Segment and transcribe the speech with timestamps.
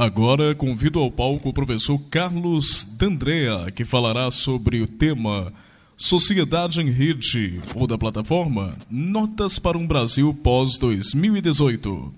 [0.00, 5.52] Agora convido ao palco o professor Carlos D'Andrea, que falará sobre o tema
[5.94, 12.14] Sociedade em Rede ou da plataforma Notas para um Brasil pós-2018.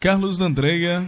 [0.00, 1.06] Carlos D'Andrea.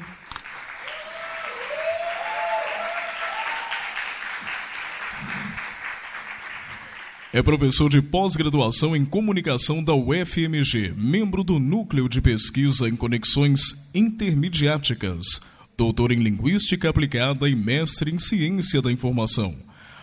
[7.39, 13.61] É professor de pós-graduação em comunicação da UFMG, membro do Núcleo de Pesquisa em Conexões
[13.95, 15.41] Intermediáticas,
[15.77, 19.55] doutor em Linguística Aplicada e mestre em Ciência da Informação.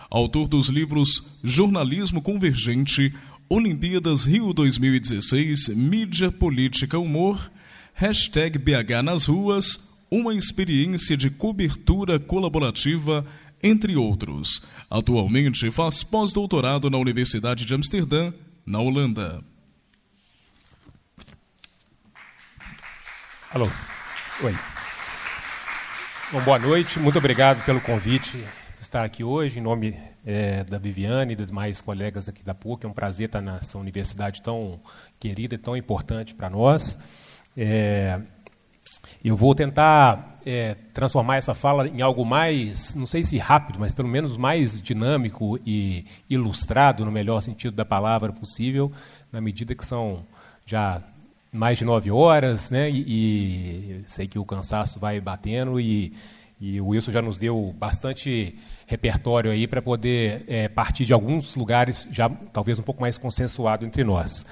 [0.08, 3.12] Autor dos livros Jornalismo Convergente,
[3.50, 7.52] Olimpíadas Rio 2016, Mídia, Política, Humor,
[7.92, 13.26] Hashtag BH nas Ruas, uma experiência de cobertura colaborativa
[13.66, 14.62] entre outros.
[14.88, 18.32] Atualmente faz pós-doutorado na Universidade de Amsterdã,
[18.64, 19.42] na Holanda.
[23.50, 23.66] Alô.
[24.42, 24.54] Oi.
[26.32, 28.44] Bom, boa noite, muito obrigado pelo convite
[28.80, 32.84] estar aqui hoje, em nome é, da Viviane e dos demais colegas aqui da PUC.
[32.84, 34.80] É um prazer estar nessa universidade tão
[35.18, 36.98] querida e tão importante para nós.
[37.56, 38.20] É,
[39.28, 43.92] eu vou tentar é, transformar essa fala em algo mais, não sei se rápido, mas
[43.92, 48.92] pelo menos mais dinâmico e ilustrado, no melhor sentido da palavra possível,
[49.32, 50.24] na medida que são
[50.64, 51.02] já
[51.52, 52.88] mais de nove horas, né?
[52.88, 56.12] E, e sei que o cansaço vai batendo e,
[56.60, 61.56] e, o Wilson já nos deu bastante repertório aí para poder é, partir de alguns
[61.56, 64.46] lugares já talvez um pouco mais consensuado entre nós.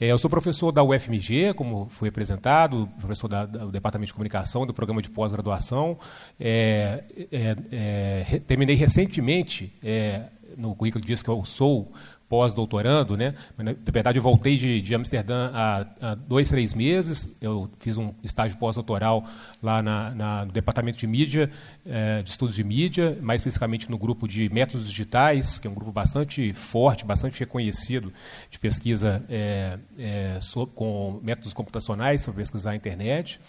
[0.00, 4.64] É, eu sou professor da UFMG, como foi apresentado, professor da, do Departamento de Comunicação,
[4.64, 5.98] do programa de pós-graduação.
[6.40, 10.22] É, é, é terminei recentemente, é,
[10.56, 11.92] no currículo diz que eu sou
[12.30, 13.34] pós-doutorando, né?
[13.58, 17.36] Na verdade, eu voltei de, de Amsterdã há, há, dois, três meses.
[17.42, 19.24] Eu fiz um estágio pós-doutoral
[19.60, 21.50] lá na, na, no departamento de mídia,
[21.84, 25.74] eh, de estudos de mídia, mais especificamente no grupo de métodos digitais, que é um
[25.74, 28.12] grupo bastante forte, bastante reconhecido
[28.48, 33.40] de pesquisa eh, eh, sobre, com métodos computacionais para pesquisar a internet.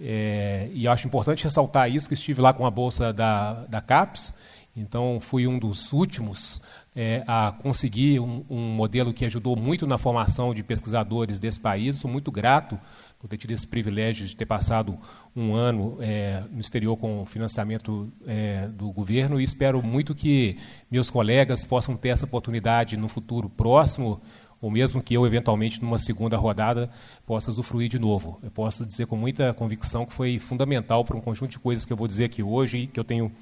[0.00, 4.34] e acho importante ressaltar isso, que estive lá com a bolsa da, da CAPES,
[4.74, 6.62] então fui um dos últimos
[6.94, 11.96] é, a conseguir um, um, modelo que ajudou muito na formação de pesquisadores desse país.
[11.96, 12.78] Sou muito grato
[13.18, 14.98] por ter tido esse privilégio de ter passado
[15.34, 20.58] um ano é, no exterior com o financiamento é, do governo e espero muito que
[20.90, 24.20] meus colegas possam ter essa oportunidade no futuro próximo
[24.60, 26.88] ou mesmo que eu, eventualmente, numa segunda rodada,
[27.26, 28.38] possa usufruir de novo.
[28.44, 31.92] Eu posso dizer com muita convicção que foi fundamental para um conjunto de coisas que
[31.92, 33.32] eu vou dizer aqui hoje e que eu tenho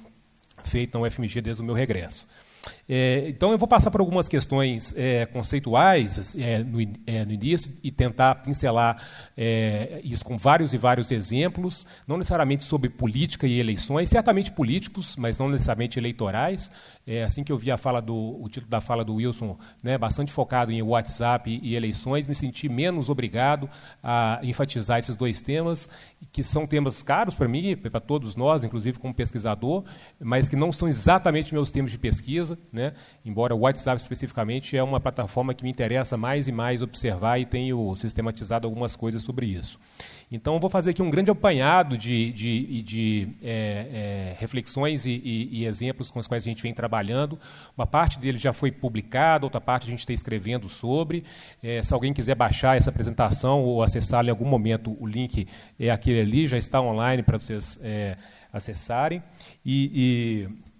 [0.63, 2.25] feito na UFMG desde o meu regresso.
[2.87, 7.71] É, então, eu vou passar por algumas questões é, conceituais é, no, é, no, início
[7.81, 9.01] e tentar pincelar
[9.37, 15.15] é, isso com vários e vários exemplos, não necessariamente sobre política e eleições, certamente políticos,
[15.17, 16.69] mas não necessariamente eleitorais.
[17.25, 20.31] Assim que eu vi a fala do, o título da fala do Wilson, né, bastante
[20.31, 23.69] focado em WhatsApp e eleições, me senti menos obrigado
[24.01, 25.89] a enfatizar esses dois temas,
[26.31, 29.83] que são temas caros para mim, para todos nós, inclusive como pesquisador,
[30.19, 32.50] mas que não são exatamente meus temas de pesquisa.
[32.71, 32.93] Né?
[33.25, 37.45] Embora o WhatsApp especificamente é uma plataforma que me interessa mais e mais observar e
[37.45, 39.79] tenho sistematizado algumas coisas sobre isso.
[40.31, 45.59] Então, vou fazer aqui um grande apanhado de, de, de é, é, reflexões e, e,
[45.59, 47.37] e, exemplos com os quais a gente vem trabalhando.
[47.77, 51.25] Uma parte dele já foi publicada, outra parte a gente está escrevendo sobre.
[51.61, 55.45] É, se alguém quiser baixar essa apresentação ou acessá-la em algum momento, o link
[55.77, 58.15] é aquele ali, já está online para vocês é,
[58.53, 59.21] acessarem.
[59.65, 60.70] e, e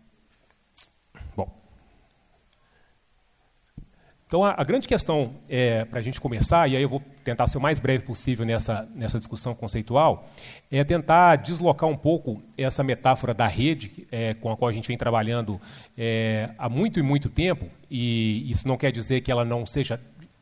[4.32, 7.50] Então, a, a grande questão é, para a gente começar, e aí eu vou tentar
[7.50, 10.26] ser o mais breve possível nessa, nessa discussão conceitual,
[10.72, 14.88] é tentar deslocar um pouco essa metáfora da rede é, com a qual a gente
[14.88, 15.60] vem trabalhando
[15.98, 20.00] é, há muito e muito tempo, e isso não quer dizer que ela não seja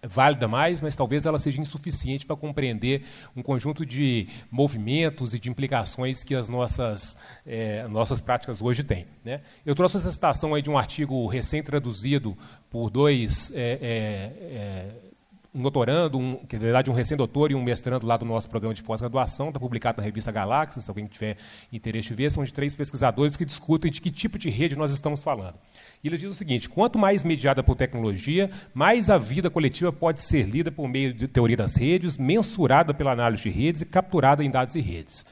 [0.08, 3.04] válida mais, mas talvez ela seja insuficiente para compreender
[3.36, 9.06] um conjunto de movimentos e de implicações que as nossas, é, nossas práticas hoje têm.
[9.24, 9.42] Né?
[9.66, 12.38] Eu trouxe essa citação aí de um artigo recém-traduzido
[12.70, 15.10] por dois é, é
[15.54, 18.74] um doutorando, um, que na verdade um recém-doutor e um mestrando lá do nosso programa
[18.74, 21.38] de pós-graduação, está publicado na revista Galáxia, se alguém tiver
[21.72, 24.92] interesse em ver, são de três pesquisadores que discutem de que tipo de rede nós
[24.92, 25.56] estamos falando.
[26.04, 30.22] E ele diz o seguinte: quanto mais mediada por tecnologia, mais a vida coletiva pode
[30.22, 34.44] ser lida por meio de teoria das redes, mensurada pela análise de redes e capturada
[34.44, 35.26] em dados e redes.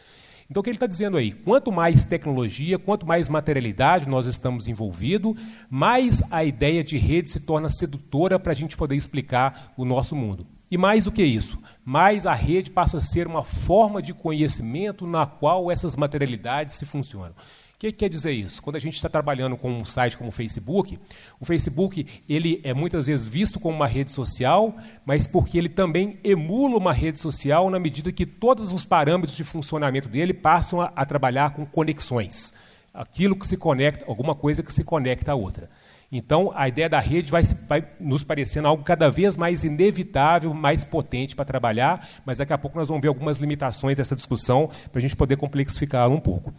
[0.49, 1.31] Então, o que ele está dizendo aí?
[1.31, 5.35] Quanto mais tecnologia, quanto mais materialidade nós estamos envolvidos,
[5.69, 10.15] mais a ideia de rede se torna sedutora para a gente poder explicar o nosso
[10.15, 10.47] mundo.
[10.71, 15.07] E mais do que isso, mais a rede passa a ser uma forma de conhecimento
[15.07, 17.33] na qual essas materialidades se funcionam.
[17.77, 18.59] O que, que, quer dizer isso?
[18.59, 20.97] Quando a gente está trabalhando com um site como o Facebook,
[21.39, 24.75] o Facebook ele é muitas vezes visto como uma rede social,
[25.05, 29.43] mas porque ele também emula uma rede social na medida que todos os parâmetros de
[29.43, 32.51] funcionamento dele passam a, a trabalhar com conexões.
[32.91, 35.69] Aquilo que se conecta, alguma coisa que se conecta a outra.
[36.11, 40.83] Então, a ideia da rede vai, vai, nos parecendo algo cada vez mais inevitável, mais
[40.83, 44.97] potente para trabalhar, mas daqui a pouco nós vamos ver algumas limitações dessa discussão para
[44.97, 46.51] a gente poder complexificá-la um pouco.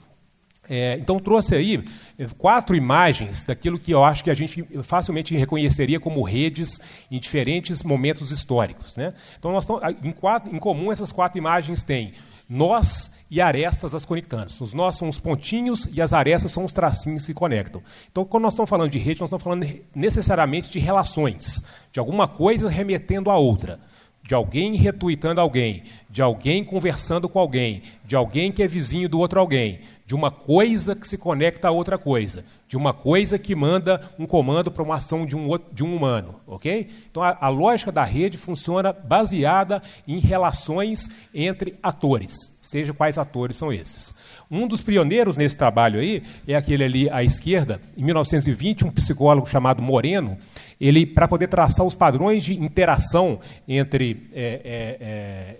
[0.68, 1.82] É, então, trouxe aí
[2.18, 6.78] é, quatro imagens daquilo que eu acho que a gente facilmente reconheceria como redes
[7.10, 8.96] em diferentes momentos históricos.
[8.96, 9.14] Né?
[9.38, 9.66] Então, nós
[10.04, 12.12] em, quatro, em comum, essas quatro imagens têm
[12.48, 14.46] nós e arestas as conectando.
[14.60, 17.82] Os nós são os pontinhos e as arestas são os tracinhos que conectam.
[18.10, 21.62] Então, quando nós estamos falando de rede, nós estamos falando necessariamente de relações,
[21.92, 23.78] de alguma coisa remetendo a outra
[24.28, 25.84] de alguém retuitando alguém,
[26.18, 30.32] de alguém conversando com alguém, de alguém que é vizinho do outro alguém, de uma
[30.32, 34.82] coisa que se conecta a outra coisa, de uma coisa que manda um comando para
[34.82, 36.88] uma ação de um, de um humano, ok?
[37.08, 43.56] Então a, a lógica da rede funciona baseada em relações entre atores, seja quais atores
[43.56, 44.14] são esses.
[44.50, 49.46] Um dos pioneiros nesse trabalho aí é aquele ali à esquerda, em 1920, um psicólogo
[49.46, 50.38] chamado Moreno,
[50.80, 54.60] ele para poder traçar os padrões de interação entre, é,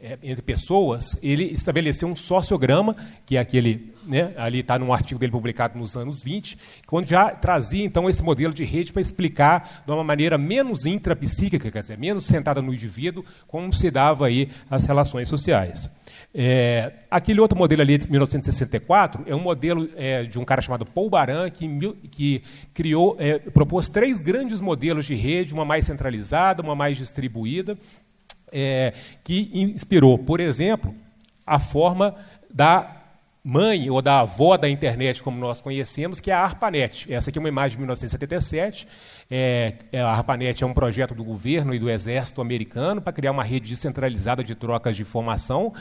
[0.00, 2.97] é, é, entre pessoas, ele estabeleceu um sociograma,
[3.27, 6.56] que é aquele, né, ali está num artigo dele publicado nos anos 20,
[6.87, 11.71] quando já trazia então esse modelo de rede para explicar de uma maneira menos intrapsíquica,
[11.71, 15.91] quer dizer, menos centrada no indivíduo, como se dava aí as relações sociais.
[16.35, 20.87] É, aquele outro modelo ali de 1964 é um modelo é, de um cara chamado
[20.87, 21.69] Paul Baran, que,
[22.11, 22.43] que
[22.73, 27.77] criou, é, propôs três grandes modelos de rede, uma mais centralizada, uma mais distribuída,
[28.53, 28.93] é,
[29.25, 30.95] que inspirou, por exemplo,
[31.47, 32.15] a forma
[32.53, 32.99] da
[33.43, 37.11] mãe ou da avó da internet, como nós conhecemos, que é a ARPANET.
[37.12, 38.87] Essa aqui é uma imagem de 1977.
[39.31, 43.33] É, é, a ARPANET é um projeto do governo e do exército americano para criar
[43.33, 45.73] uma rede descentralizada de trocas de informação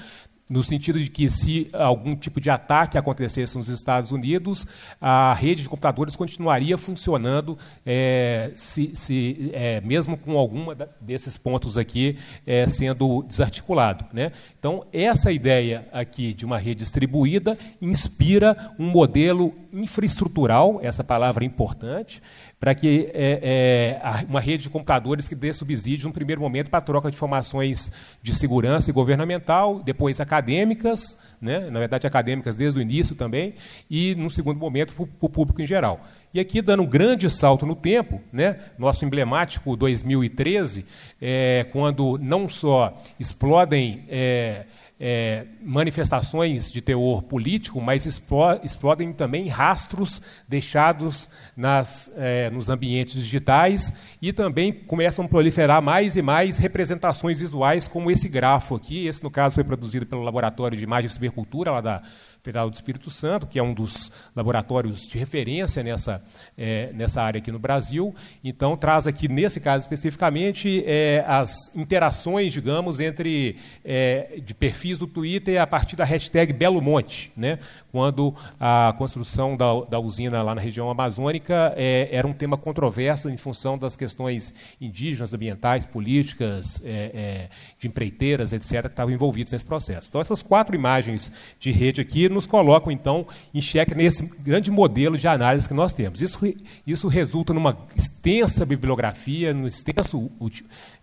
[0.50, 4.66] no sentido de que se algum tipo de ataque acontecesse nos Estados Unidos,
[5.00, 11.78] a rede de computadores continuaria funcionando, é, se, se é, mesmo com alguma desses pontos
[11.78, 14.06] aqui é, sendo desarticulado.
[14.14, 14.32] Né?
[14.58, 21.48] Então, essa ideia aqui de uma rede distribuída inspira um modelo infraestrutural, essa palavra é
[21.48, 22.22] importante,
[22.60, 26.80] para que é, é, uma rede de computadores que dê subsídio, no primeiro momento, para
[26.80, 32.80] a troca de informações de segurança e governamental, depois acadêmicas, né, na verdade acadêmicas desde
[32.80, 33.54] o início também,
[33.90, 36.02] e, no segundo momento, para o público em geral.
[36.34, 40.86] E aqui, dando um grande salto no tempo, né, nosso emblemático 2013,
[41.22, 44.66] é, quando não só explodem é,
[45.00, 53.94] é, manifestações de teor político, mas explodem também rastros deixados nas, é, nos ambientes digitais
[54.22, 59.08] e também começam a proliferar mais e mais representações visuais, como esse grafo aqui.
[59.08, 62.02] Esse, no caso, foi produzido pelo Laboratório de Imagem e Cibercultura, lá da
[62.48, 66.24] Federal do Espírito Santo, que é um dos laboratórios de referência nessa,
[66.58, 68.16] é, nessa área aqui no Brasil.
[68.42, 75.06] Então, traz aqui, nesse caso especificamente, é, as interações, digamos, entre é, de perfis do
[75.06, 77.60] Twitter a partir da hashtag Belo Monte, né?
[77.92, 83.30] quando a construção da, da usina lá na região amazônica é, era um tema controverso
[83.30, 89.52] em função das questões indígenas, ambientais, políticas, é, é, de empreiteiras, etc., que estavam envolvidos
[89.52, 90.08] nesse processo.
[90.08, 95.18] Então, essas quatro imagens de rede aqui nos colocam, então, em xeque nesse grande modelo
[95.18, 96.22] de análise que nós temos.
[96.22, 96.40] Isso,
[96.86, 100.32] isso resulta numa extensa bibliografia, num extenso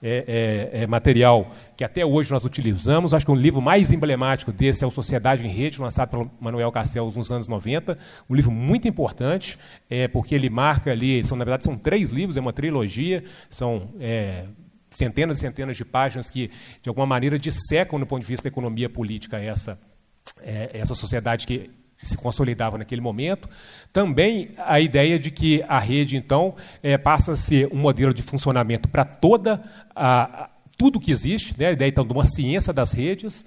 [0.03, 3.12] é, é, é, material que até hoje nós utilizamos.
[3.12, 6.73] Acho que um livro mais emblemático desse é o Sociedade em Rede, lançado pelo Manuel
[6.73, 7.99] Castells nos anos 90.
[8.31, 9.59] Um livro muito importante,
[9.91, 13.88] é, porque ele marca ali, são, na verdade, são três livros, é uma trilogia, são
[14.00, 14.45] é,
[14.91, 16.50] centenas e centenas de páginas que,
[16.81, 19.79] de alguma maneira, dissecam, do ponto de vista da economia política, essa
[20.40, 21.71] é, essa sociedade que
[22.02, 23.49] se consolidava naquele momento.
[23.93, 28.23] Também a ideia de que a rede, então, é, passa a ser um modelo de
[28.23, 29.62] funcionamento para toda
[29.97, 31.69] a, tudo que existe, né?
[31.69, 33.45] a ideia então, de uma ciência das redes,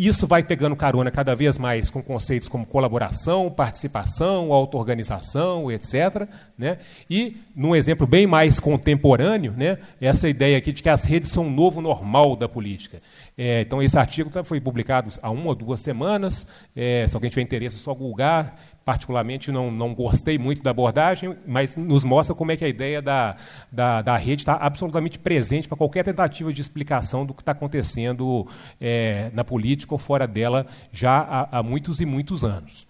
[0.00, 6.26] Isso vai pegando carona cada vez mais com conceitos como colaboração, participação, auto-organização, etc.
[6.56, 6.78] Né?
[7.08, 11.44] E, num exemplo bem mais contemporâneo, né, essa ideia aqui de que as redes são
[11.44, 13.02] um novo normal da política.
[13.42, 16.46] É, então, esse artigo tá, foi publicado há uma ou duas semanas.
[16.76, 18.54] É, se alguém tiver interesse, é só googar.
[18.84, 23.00] Particularmente, não, não gostei muito da abordagem, mas nos mostra como é que a ideia
[23.00, 23.36] da,
[23.72, 28.46] da, da rede está absolutamente presente para qualquer tentativa de explicação do que está acontecendo
[28.78, 32.86] é, na política ou fora dela já há, há muitos e muitos anos.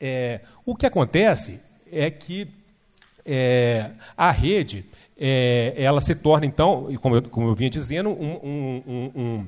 [0.00, 2.46] É, o que acontece é que
[3.24, 4.84] é, a rede
[5.18, 9.46] é, ela se torna, então, como eu, como eu vinha dizendo, um, um, um,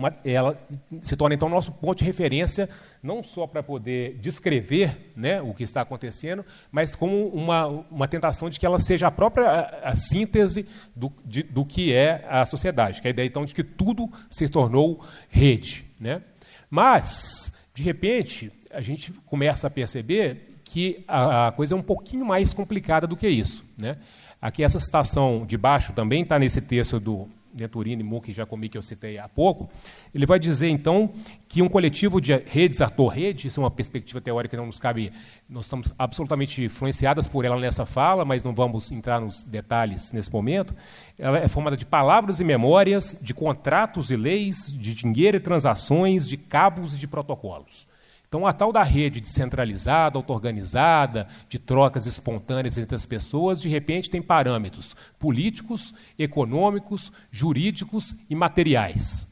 [0.00, 0.58] uma, ela
[1.02, 2.68] se torna então nosso ponto de referência
[3.02, 8.48] não só para poder descrever né, o que está acontecendo, mas como uma, uma tentação
[8.48, 10.66] de que ela seja a própria a, a síntese
[10.96, 14.10] do, de, do que é a sociedade, que é a ideia então de que tudo
[14.30, 15.84] se tornou rede.
[16.00, 16.22] Né?
[16.70, 22.24] Mas, de repente, a gente começa a perceber que a, a coisa é um pouquinho
[22.24, 23.62] mais complicada do que isso.
[23.76, 23.96] Né?
[24.40, 28.78] Aqui essa citação de baixo também está nesse texto do Venturini, Muck e Jacomi, que
[28.78, 29.68] eu citei há pouco,
[30.14, 31.10] ele vai dizer, então,
[31.48, 35.12] que um coletivo de redes, ator-rede, isso é uma perspectiva teórica que não nos cabe,
[35.48, 40.32] nós estamos absolutamente influenciadas por ela nessa fala, mas não vamos entrar nos detalhes nesse
[40.32, 40.74] momento.
[41.18, 46.28] Ela é formada de palavras e memórias, de contratos e leis, de dinheiro e transações,
[46.28, 47.89] de cabos e de protocolos.
[48.30, 54.08] Então, a tal da rede descentralizada, auto-organizada, de trocas espontâneas entre as pessoas, de repente
[54.08, 59.26] tem parâmetros políticos, econômicos, jurídicos e materiais.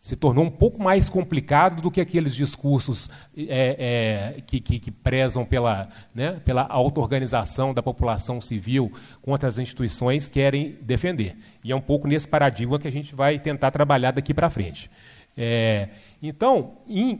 [0.00, 4.90] Se tornou um pouco mais complicado do que aqueles discursos é, é, que, que, que,
[4.90, 8.90] prezam pela, né, pela auto-organização da população civil
[9.20, 11.36] contra as instituições querem defender.
[11.62, 14.90] E é um pouco nesse paradigma que a gente vai tentar trabalhar daqui para frente.
[15.36, 15.90] É,
[16.22, 17.18] então, em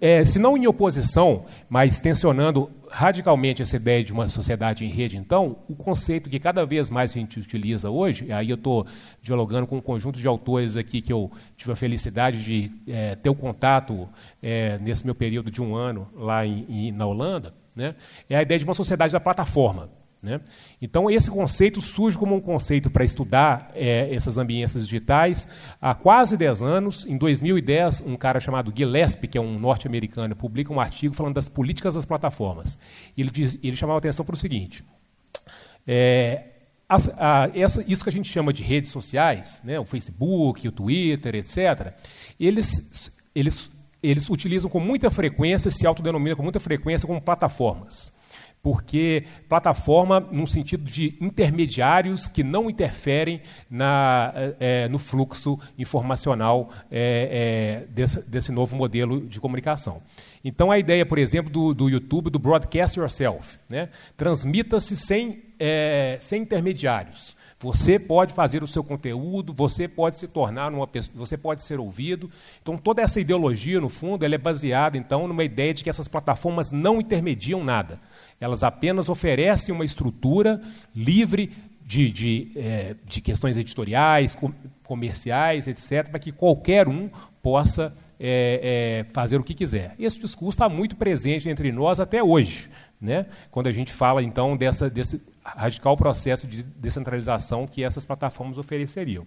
[0.00, 5.16] é, se não em oposição, mas tensionando radicalmente essa ideia de uma sociedade em rede,
[5.16, 8.86] então, o conceito que cada vez mais a gente utiliza hoje, aí eu estou
[9.20, 13.30] dialogando com um conjunto de autores aqui que eu tive a felicidade de é, ter
[13.30, 14.08] o contato
[14.42, 17.96] é, nesse meu período de um ano lá em, em, na Holanda, né,
[18.30, 19.90] é a ideia de uma sociedade da plataforma.
[20.24, 20.40] Né?
[20.80, 25.46] Então, esse conceito surge como um conceito para estudar é, essas ambiências digitais
[25.78, 27.04] há quase 10 anos.
[27.04, 31.46] Em 2010, um cara chamado Gillespie, que é um norte-americano, publica um artigo falando das
[31.46, 32.78] políticas das plataformas.
[33.18, 34.82] Ele, diz, ele chamava atenção para o seguinte:
[35.86, 36.44] é,
[36.88, 40.72] a, a, essa, isso que a gente chama de redes sociais, né, o Facebook, o
[40.72, 41.92] Twitter, etc.,
[42.40, 43.70] eles, eles,
[44.02, 48.10] eles utilizam com muita frequência, se autodenominam com muita frequência como plataformas
[48.64, 57.84] porque plataforma no sentido de intermediários que não interferem na, é, no fluxo informacional é,
[57.84, 60.00] é, desse, desse, novo modelo de comunicação.
[60.42, 63.90] Então, a ideia, por exemplo, do, do YouTube, do broadcast yourself, né?
[64.16, 65.42] transmita-se sem,
[66.20, 67.33] sem intermediários.
[67.58, 71.78] Você pode fazer o seu conteúdo, você pode se tornar uma pessoa, você pode ser
[71.78, 72.30] ouvido.
[72.62, 76.08] Então toda essa ideologia, no fundo, ela é baseada então numa ideia de que essas
[76.08, 78.00] plataformas não intermediam nada.
[78.40, 80.60] Elas apenas oferecem uma estrutura
[80.94, 81.52] livre
[81.84, 84.52] de, de, é, de questões editoriais, com,
[84.84, 87.10] comerciais, etc., para que qualquer um
[87.42, 89.94] possa é, é, fazer o que quiser.
[89.98, 92.70] Esse discurso está muito presente entre nós até hoje,
[93.00, 93.26] né?
[93.50, 99.26] quando a gente fala, então, dessa, desse radical processo de descentralização que essas plataformas ofereceriam.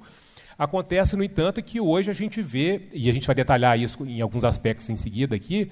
[0.58, 4.22] Acontece, no entanto, que hoje a gente vê, e a gente vai detalhar isso em
[4.22, 5.70] alguns aspectos em seguida aqui,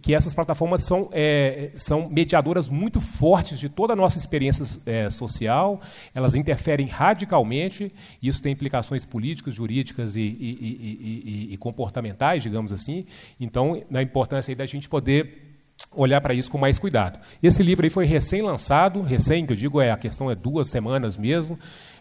[0.00, 5.10] que essas plataformas são, é, são mediadoras muito fortes de toda a nossa experiência é,
[5.10, 5.80] social,
[6.14, 13.06] elas interferem radicalmente, isso tem implicações políticas, jurídicas e, e, e, e comportamentais, digamos assim.
[13.40, 15.47] Então, na importância da gente poder
[15.94, 17.18] olhar para isso com mais cuidado.
[17.42, 21.16] Esse livro aí foi recém-lançado, recém, que eu digo, é a questão é duas semanas
[21.16, 21.58] mesmo.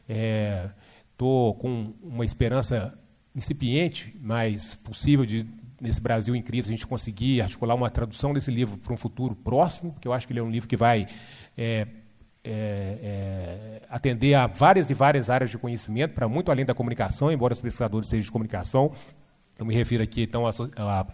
[0.07, 0.69] É,
[1.17, 2.95] Estou com uma esperança
[3.35, 5.47] incipiente, mas possível de,
[5.81, 9.35] nesse Brasil em crise, a gente conseguir articular uma tradução desse livro para um futuro
[9.35, 11.07] próximo, porque eu acho que ele é um livro que vai
[11.57, 11.87] é,
[12.43, 17.31] é, é, atender a várias e várias áreas de conhecimento, para muito além da comunicação,
[17.31, 18.91] embora os pesquisadores sejam de comunicação.
[19.57, 21.07] Eu me refiro aqui, então, à,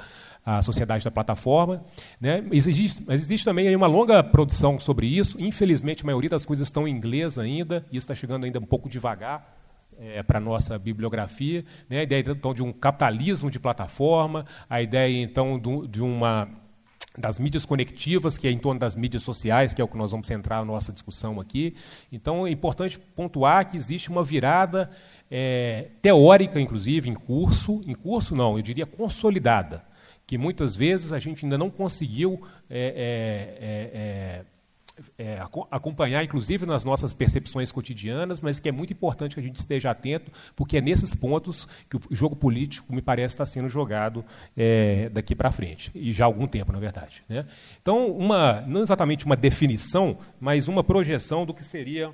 [0.46, 1.84] à sociedade da plataforma.
[2.20, 2.44] Né?
[2.52, 5.40] Existe, mas existe também uma longa produção sobre isso.
[5.40, 8.90] Infelizmente, a maioria das coisas estão em inglês ainda, isso está chegando ainda um pouco
[8.90, 9.58] devagar
[10.00, 11.64] é, para a nossa bibliografia.
[11.90, 12.00] Né?
[12.00, 16.50] A ideia, então, de um capitalismo de plataforma, a ideia, então, do, de uma
[17.18, 20.12] das mídias conectivas, que é em torno das mídias sociais, que é o que nós
[20.12, 21.76] vamos centrar a nossa discussão aqui.
[22.12, 24.90] Então, é importante pontuar que existe uma virada
[25.30, 29.84] é, teórica, inclusive, em curso, em curso não, eu diria consolidada,
[30.26, 32.88] que muitas vezes a gente ainda não conseguiu é,
[33.60, 34.46] é, é
[35.18, 35.40] é,
[35.72, 39.90] acompanhar, inclusive nas nossas percepções cotidianas, mas que é muito importante que a gente esteja
[39.90, 44.24] atento, porque é nesses pontos que o jogo político, me parece, está sendo jogado
[44.56, 47.24] é, daqui para frente, e já há algum tempo, na verdade.
[47.28, 47.44] Né?
[47.82, 52.12] Então, uma, não exatamente uma definição, mas uma projeção do que seria.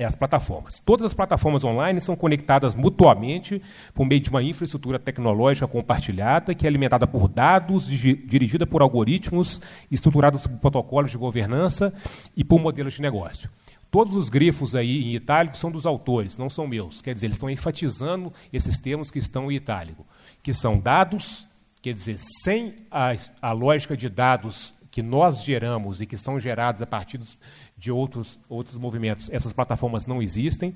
[0.00, 0.78] É, as plataformas.
[0.78, 3.60] Todas as plataformas online são conectadas mutuamente
[3.92, 9.60] por meio de uma infraestrutura tecnológica compartilhada, que é alimentada por dados, dirigida por algoritmos,
[9.90, 11.92] estruturados por protocolos de governança
[12.34, 13.50] e por modelos de negócio.
[13.90, 17.02] Todos os grifos aí em itálico são dos autores, não são meus.
[17.02, 20.06] Quer dizer, eles estão enfatizando esses termos que estão em itálico,
[20.42, 21.46] que são dados,
[21.82, 26.82] quer dizer, sem a, a lógica de dados que nós geramos e que são gerados
[26.82, 27.38] a partir dos,
[27.80, 30.74] de outros, outros movimentos, essas plataformas não existem.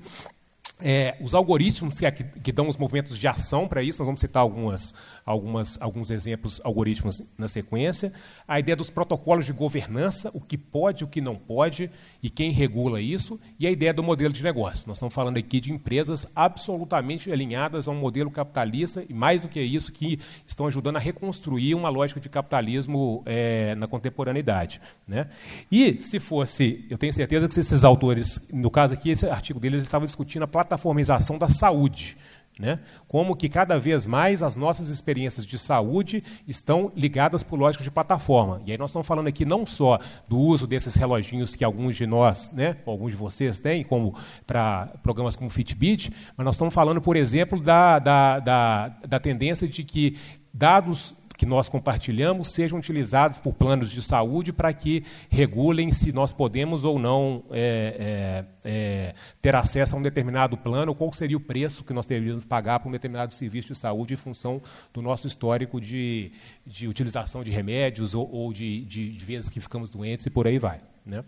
[0.81, 4.41] É, os algoritmos que, que, dão os movimentos de ação para isso, nós vamos citar
[4.41, 4.93] algumas,
[5.25, 8.11] algumas, alguns exemplos algoritmos na sequência.
[8.45, 11.89] A ideia dos protocolos de governança, o que pode, o que não pode
[12.21, 13.39] e quem regula isso.
[13.57, 14.85] E a ideia do modelo de negócio.
[14.85, 19.47] Nós estamos falando aqui de empresas absolutamente alinhadas a um modelo capitalista e, mais do
[19.47, 24.81] que isso, que estão ajudando a reconstruir uma lógica de capitalismo é, na contemporaneidade.
[25.07, 25.29] Né?
[25.71, 29.81] E, se fosse, eu tenho certeza que esses autores, no caso aqui, esse artigo deles
[29.81, 32.17] estavam discutindo a plataformização da saúde.
[32.57, 32.79] Né?
[33.05, 37.91] Como que cada vez mais as nossas experiências de saúde estão ligadas por lógica de
[37.91, 38.61] plataforma.
[38.65, 42.07] E aí nós estamos falando aqui não só do uso desses reloginhos que alguns de
[42.07, 44.15] nós, né, alguns de vocês têm, como
[44.47, 49.67] para programas como Fitbit, mas nós estamos falando, por exemplo, da, da, da, da tendência
[49.67, 50.17] de que
[50.53, 56.31] dados que nós compartilhamos sejam utilizados por planos de saúde para que regulem se nós
[56.31, 61.39] podemos ou não é, é, é, ter acesso a um determinado plano, qual seria o
[61.39, 64.61] preço que nós deveríamos pagar por um determinado serviço de saúde em função
[64.93, 66.31] do nosso histórico de,
[66.65, 70.47] de utilização de remédios ou, ou de, de, de vezes que ficamos doentes e por
[70.47, 70.81] aí vai.
[71.05, 71.23] Né?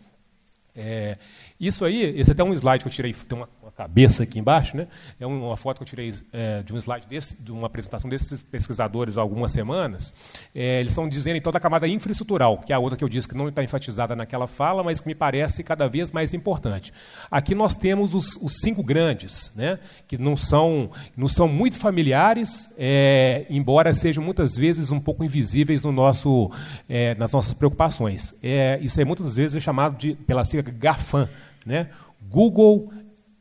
[0.79, 1.17] É,
[1.59, 4.75] isso aí, esse é até um slide que eu tirei, tem uma, cabeça aqui embaixo,
[4.75, 4.88] né?
[5.19, 8.41] É uma foto que eu tirei é, de um slide desse, de uma apresentação desses
[8.41, 10.12] pesquisadores há algumas semanas.
[10.53, 13.27] É, eles estão dizendo então da camada infraestrutural, que é a outra que eu disse
[13.27, 16.91] que não está enfatizada naquela fala, mas que me parece cada vez mais importante.
[17.29, 19.77] Aqui nós temos os, os cinco grandes, né?
[20.07, 25.84] Que não são, não são muito familiares, é, embora sejam muitas vezes um pouco invisíveis
[25.84, 26.50] no nosso,
[26.89, 28.34] é, nas nossas preocupações.
[28.41, 31.29] É, isso é muitas vezes chamado de pela sigla GAFAM,
[31.63, 31.90] né?
[32.29, 32.92] Google,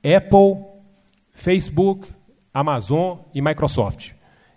[0.03, 0.65] Apple,
[1.33, 2.09] Facebook,
[2.53, 4.13] Amazon e Microsoft.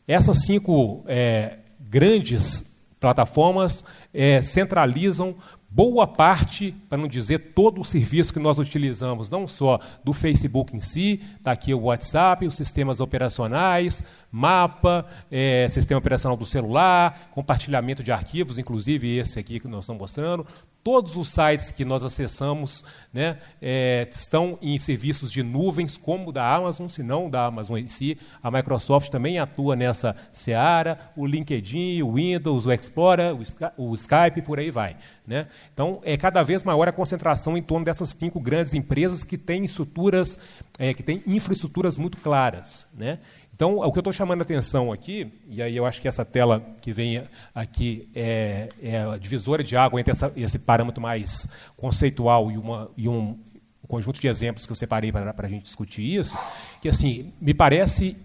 [0.08, 5.36] Essas cinco é, grandes plataformas é, centralizam
[5.72, 10.76] boa parte, para não dizer todo o serviço que nós utilizamos, não só do Facebook
[10.76, 17.30] em si, está aqui o WhatsApp, os sistemas operacionais, mapa, é, sistema operacional do celular,
[17.32, 20.46] compartilhamento de arquivos, inclusive esse aqui que nós estamos mostrando,
[20.92, 26.52] Todos os sites que nós acessamos né, é, estão em serviços de nuvens, como da
[26.52, 28.18] Amazon, se não da Amazon em si.
[28.42, 33.36] A Microsoft também atua nessa seara, o LinkedIn, o Windows, o Explorer,
[33.78, 34.98] o Skype, por aí vai.
[35.28, 35.46] Né?
[35.72, 39.64] Então, é cada vez maior a concentração em torno dessas cinco grandes empresas que têm
[39.64, 40.40] estruturas,
[40.80, 42.88] é, que têm infraestruturas muito claras.
[42.98, 43.20] Né?
[43.60, 46.24] Então, o que eu estou chamando a atenção aqui, e aí eu acho que essa
[46.24, 47.22] tela que vem
[47.54, 52.90] aqui é, é a divisora de água entre essa, esse parâmetro mais conceitual e, uma,
[52.96, 53.38] e um,
[53.86, 56.34] conjunto de exemplos que eu separei para a gente discutir isso,
[56.82, 58.16] que assim me parece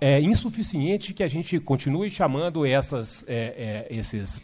[0.00, 4.40] é, insuficiente que a gente continue chamando essas, é, é, esses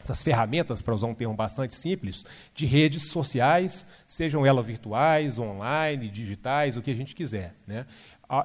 [0.00, 2.24] essas ferramentas, para usar um termo bastante simples,
[2.54, 7.54] de redes sociais, sejam elas virtuais, online, digitais, o que a gente quiser.
[7.66, 7.86] Né?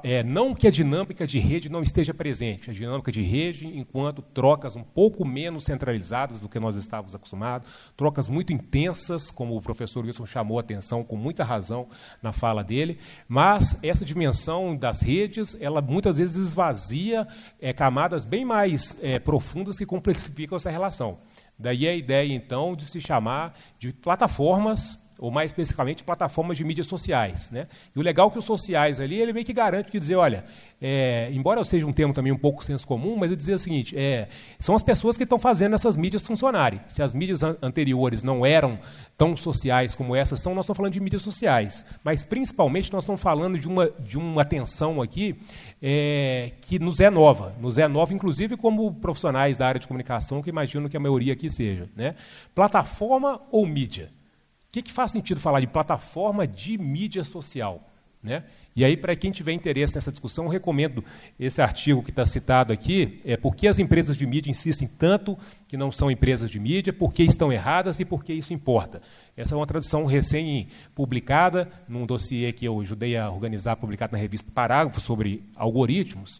[0.02, 4.22] É, não que a dinâmica de rede não esteja presente, a dinâmica de rede, enquanto
[4.22, 9.62] trocas um pouco menos centralizadas do que nós estávamos acostumados, trocas muito intensas, como o
[9.62, 11.88] professor Wilson chamou a atenção com muita razão
[12.22, 17.28] na fala dele, mas essa dimensão das redes, ela muitas vezes esvazia
[17.60, 21.19] é, camadas bem mais é, profundas que complexificam essa relação.
[21.60, 26.86] Daí a ideia, então, de se chamar de plataformas ou mais especificamente plataformas de mídias
[26.86, 27.49] sociais.
[27.49, 27.65] Né?
[27.95, 30.43] E o legal é que os sociais ali, ele meio que garante que dizer, olha,
[30.81, 33.59] é, embora eu seja um termo também um pouco senso comum, mas eu dizer o
[33.59, 34.27] seguinte, é,
[34.59, 36.81] são as pessoas que estão fazendo essas mídias funcionarem.
[36.89, 38.77] Se as mídias an anteriores não eram
[39.17, 41.86] tão sociais como essas são, nós estamos falando de mídias sociais.
[42.03, 45.38] Mas, principalmente, nós estamos falando de uma, de uma atenção aqui
[45.81, 47.55] é, que nos é nova.
[47.62, 51.31] Nos é nova, inclusive, como profissionais da área de comunicação, que imagino que a maioria
[51.31, 51.88] aqui seja.
[51.95, 52.13] Né?
[52.53, 54.12] Plataforma ou mídia?
[54.73, 57.88] Que, que faz sentido falar de plataforma de mídia social?
[58.23, 58.43] Né?
[58.75, 61.03] E aí, para quem tiver interesse nessa discussão, recomendo
[61.39, 65.38] esse artigo que está citado aqui, é por que as empresas de mídia insistem tanto
[65.67, 69.01] que não são empresas de mídia, por que estão erradas e por que isso importa.
[69.36, 74.51] Essa é uma tradução recém-publicada, num dossiê que eu ajudei a organizar, publicado na revista
[74.53, 76.39] Parágrafo, sobre algoritmos.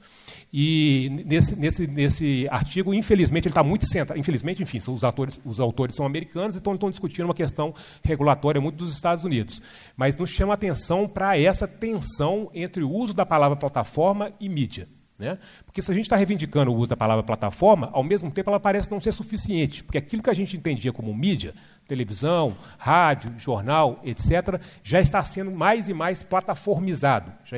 [0.55, 4.19] E nesse, nesse, nesse artigo, infelizmente, ele está muito centrado.
[4.19, 8.75] Infelizmente, enfim, os, autores, os autores são americanos, então estão discutindo uma questão regulatória muito
[8.75, 9.59] dos Estados Unidos.
[9.97, 12.22] Mas nos chama atenção para essa tensão
[12.53, 14.88] entre o uso da palavra plataforma e mídia.
[15.17, 15.38] Né?
[15.65, 18.59] Porque se a gente está reivindicando o uso da palavra plataforma, ao mesmo tempo ela
[18.59, 21.53] parece não ser suficiente, porque aquilo que a gente entendia como mídia,
[21.88, 27.57] televisão, rádio, jornal, etc., já está sendo mais e mais plataformizado, já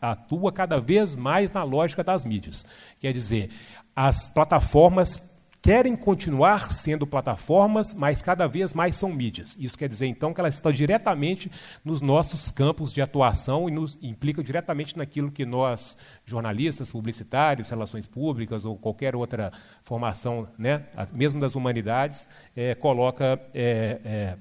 [0.00, 2.64] atua cada vez mais na lógica das mídias.
[2.98, 3.50] Quer dizer,
[3.94, 5.37] as plataformas
[5.68, 9.54] querem continuar sendo plataformas, mas cada vez mais são mídias.
[9.60, 11.52] Isso quer dizer, então, que elas estão diretamente
[11.84, 18.06] nos nossos campos de atuação e nos implica diretamente naquilo que nós, jornalistas, publicitários, relações
[18.06, 19.52] públicas ou qualquer outra
[19.84, 22.26] formação, né, mesmo das humanidades,
[22.56, 24.36] é, coloca é, é,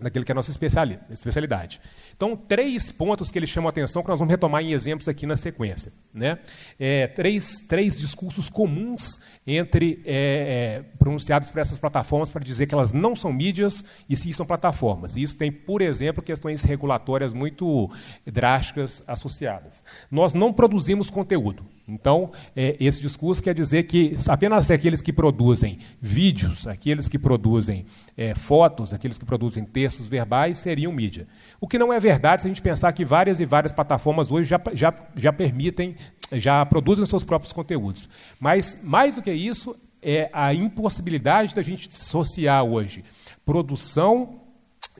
[0.00, 1.80] naquilo que é a nossa especialidade.
[2.16, 5.26] Então, três pontos que ele chamam a atenção, que nós vamos retomar em exemplos aqui
[5.26, 5.92] na sequência.
[6.12, 6.38] Né?
[6.78, 12.74] É, três, três discursos comuns entre é, é, pronunciados por essas plataformas para dizer que
[12.74, 15.16] elas não são mídias e sim são plataformas.
[15.16, 17.90] E isso tem, por exemplo, questões regulatórias muito
[18.26, 19.82] drásticas associadas.
[20.10, 21.64] Nós não produzimos conteúdo.
[21.90, 27.84] Então, é, esse discurso quer dizer que apenas aqueles que produzem vídeos, aqueles que produzem
[28.16, 31.26] é, fotos, aqueles que produzem textos verbais seriam mídia.
[31.60, 34.48] O que não é verdade se a gente pensar que várias e várias plataformas hoje
[34.48, 35.96] já, já, já permitem,
[36.32, 38.08] já produzem seus próprios conteúdos.
[38.38, 43.04] Mas, mais do que isso, é a impossibilidade da gente dissociar hoje
[43.44, 44.39] produção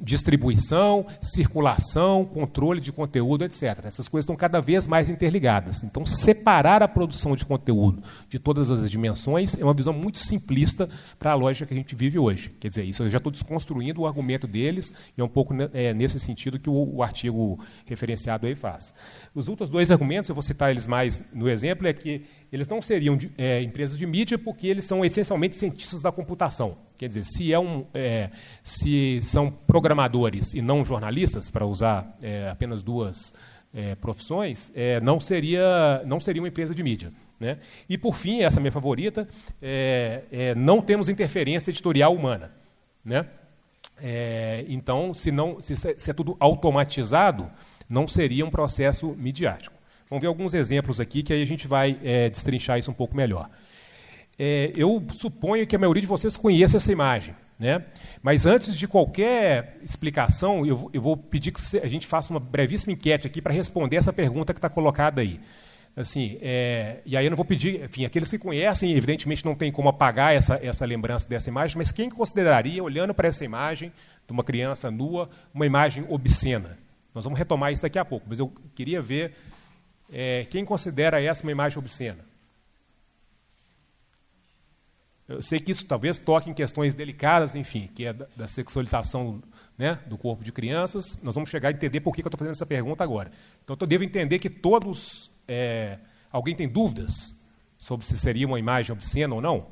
[0.02, 3.84] distribuição, circulação, controle de conteúdo, etc.
[3.84, 5.82] Essas coisas estão cada vez mais interligadas.
[5.82, 10.88] Então, separar a produção de conteúdo de todas as dimensões é uma visão muito simplista
[11.18, 12.50] para a lógica que a gente vive hoje.
[12.60, 15.92] Quer dizer, isso eu já estou desconstruindo o argumento deles e é um pouco é,
[15.92, 18.94] nesse sentido que o, o, artigo referenciado aí faz.
[19.34, 22.82] Os outros dois argumentos, eu vou citar eles mais no exemplo, é que eles não
[22.82, 26.76] seriam de, é, empresas de mídia porque eles são essencialmente cientistas da computação.
[26.98, 28.30] Quer dizer, se, é um, é,
[28.62, 33.32] se são programadores e não jornalistas, para usar é, apenas duas
[33.72, 37.12] é, profissões, é, não, seria, não seria uma empresa de mídia.
[37.38, 37.56] Né?
[37.88, 39.26] E, por fim, essa é a minha favorita,
[40.58, 42.52] não temos interferência editorial humana.
[43.02, 43.24] Né?
[44.68, 47.50] então, se, não, se, se é tudo automatizado,
[47.88, 49.79] não seria um processo midiático.
[50.10, 51.96] Vamos ver alguns exemplos aqui, que aí a gente vai
[52.30, 53.48] destrinchar isso um pouco melhor.
[54.36, 57.34] É, eu suponho que a maioria de vocês conhece essa imagem.
[57.60, 57.84] Né?
[58.22, 62.94] Mas antes de qualquer explicação, eu, eu vou pedir que a gente faça uma brevíssima
[62.94, 65.38] enquete aqui para responder essa pergunta que está colocada aí.
[65.94, 69.70] Assim, é, e aí eu não vou pedir, enfim, aqueles que conhecem, evidentemente não tem
[69.70, 73.92] como apagar essa, essa lembrança dessa imagem, mas quem consideraria, olhando para essa imagem
[74.26, 76.78] de uma criança nua, uma imagem obscena?
[77.14, 79.34] Nós vamos retomar isso daqui a pouco, mas eu queria ver
[80.12, 82.30] é, quem considera essa uma imagem obscena.
[85.28, 89.40] Eu sei que isso talvez toque em questões delicadas, enfim, que é da, da sexualização
[89.78, 91.20] né, do corpo de crianças.
[91.22, 93.30] Nós vamos chegar a entender por que, que eu estou fazendo essa pergunta agora.
[93.62, 95.30] Então, eu devo entender que todos.
[95.46, 95.98] É,
[96.32, 97.34] alguém tem dúvidas
[97.78, 99.68] sobre se seria uma imagem obscena ou não?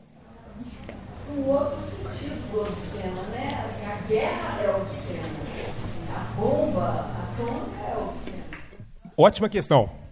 [1.37, 3.63] Um outro sentido do obsceno, né?
[3.65, 5.29] Assim, a guerra é obscena.
[6.15, 8.45] A bomba atômica é obscena.
[9.17, 10.08] Ótima questão.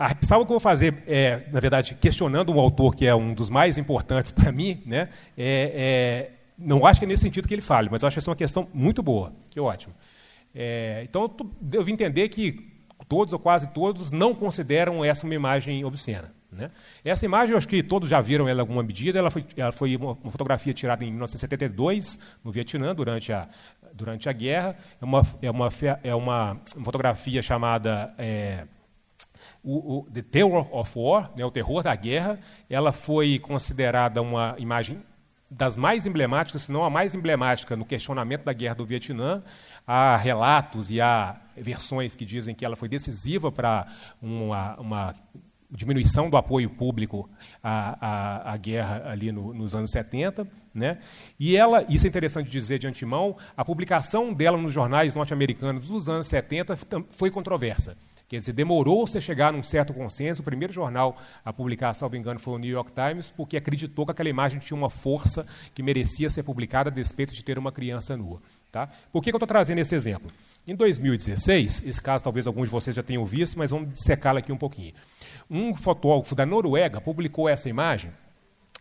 [0.00, 3.34] A ressalva que eu vou fazer, é, na verdade, questionando um autor que é um
[3.34, 7.52] dos mais importantes para mim, né, é, é, não acho que é nesse sentido que
[7.52, 9.92] ele fale, mas acho essa uma questão muito boa, que é ótimo.
[10.54, 12.66] É, então, eu devo entender que
[13.10, 16.32] todos ou quase todos não consideram essa uma imagem obscena.
[16.50, 16.70] Né?
[17.04, 19.70] Essa imagem, eu acho que todos já viram ela em alguma medida, ela foi, ela
[19.70, 23.46] foi uma, uma, fotografia tirada em 1972, no Vietnã, durante a,
[23.92, 24.76] durante a guerra.
[24.98, 25.68] É uma, é uma,
[26.02, 28.14] é uma fotografia chamada...
[28.16, 28.64] É,
[29.62, 34.54] o, o, The Terror of War, né, o terror da guerra, ela foi considerada uma
[34.58, 35.02] imagem
[35.50, 39.42] das mais emblemáticas, se não a mais emblemática no questionamento da guerra do Vietnã.
[39.84, 43.86] Há relatos e há versões que dizem que ela foi decisiva para
[44.22, 45.14] uma, uma
[45.68, 47.28] diminuição do apoio público
[47.62, 50.46] à, à, à guerra ali no, nos anos 70.
[50.72, 50.98] Né?
[51.38, 56.08] E ela, isso é interessante dizer de antemão, a publicação dela nos jornais norte-americanos dos
[56.08, 56.78] anos 70
[57.10, 57.96] foi controversa.
[58.30, 60.40] Quer dizer, demorou-se a chegar certo consenso.
[60.40, 64.12] O primeiro jornal a publicar, salvo engano, foi o New York Times, porque acreditou que
[64.12, 68.16] aquela imagem tinha uma força que merecia ser publicada a despeito de ter uma criança
[68.16, 68.40] nua.
[68.70, 68.88] Tá?
[69.12, 70.30] Por que, que eu estou trazendo esse exemplo?
[70.64, 74.52] Em 2016, esse caso talvez alguns de vocês já tenham visto, mas vamos secá-lo aqui
[74.52, 74.94] um pouquinho.
[75.50, 78.12] Um fotógrafo da Noruega publicou essa imagem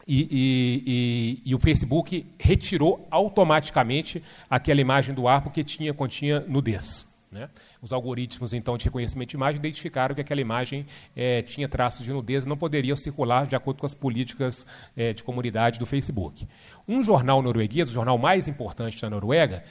[0.07, 6.39] e, e, e, e, o Facebook retirou automaticamente aquela imagem do ar porque tinha, continha
[6.41, 7.09] nudez.
[7.31, 7.47] Né?
[7.79, 12.11] Os algoritmos, então, de reconhecimento de imagem identificaram que aquela imagem é, tinha traços de
[12.11, 14.65] nudez e não poderia circular de acordo com as políticas
[14.97, 16.47] é, de comunidade do Facebook.
[16.87, 19.63] Um jornal norueguês, o jornal mais importante da Noruega,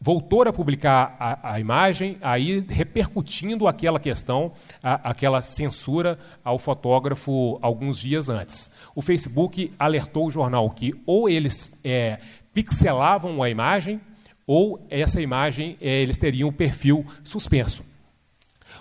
[0.00, 7.58] voltou a publicar a, a, imagem, aí repercutindo aquela questão, a, aquela censura ao fotógrafo
[7.60, 8.70] alguns dias antes.
[8.94, 12.18] O Facebook alertou o jornal que ou eles é,
[12.52, 14.00] pixelavam a imagem,
[14.46, 17.84] ou essa imagem é, eles teriam o perfil suspenso.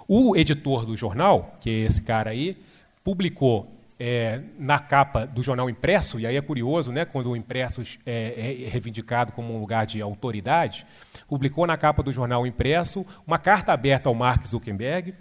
[0.08, 2.58] O editor do jornal, que é esse cara aí,
[3.04, 7.82] publicou é, na capa do jornal impresso, e aí é curioso, né, quando o impresso
[8.06, 10.86] é, é, reivindicado como um lugar de autoridade,
[11.28, 15.16] publicou na capa do jornal impresso uma carta aberta ao Mark Zuckerberg,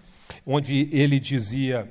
[0.44, 1.88] onde ele dizia,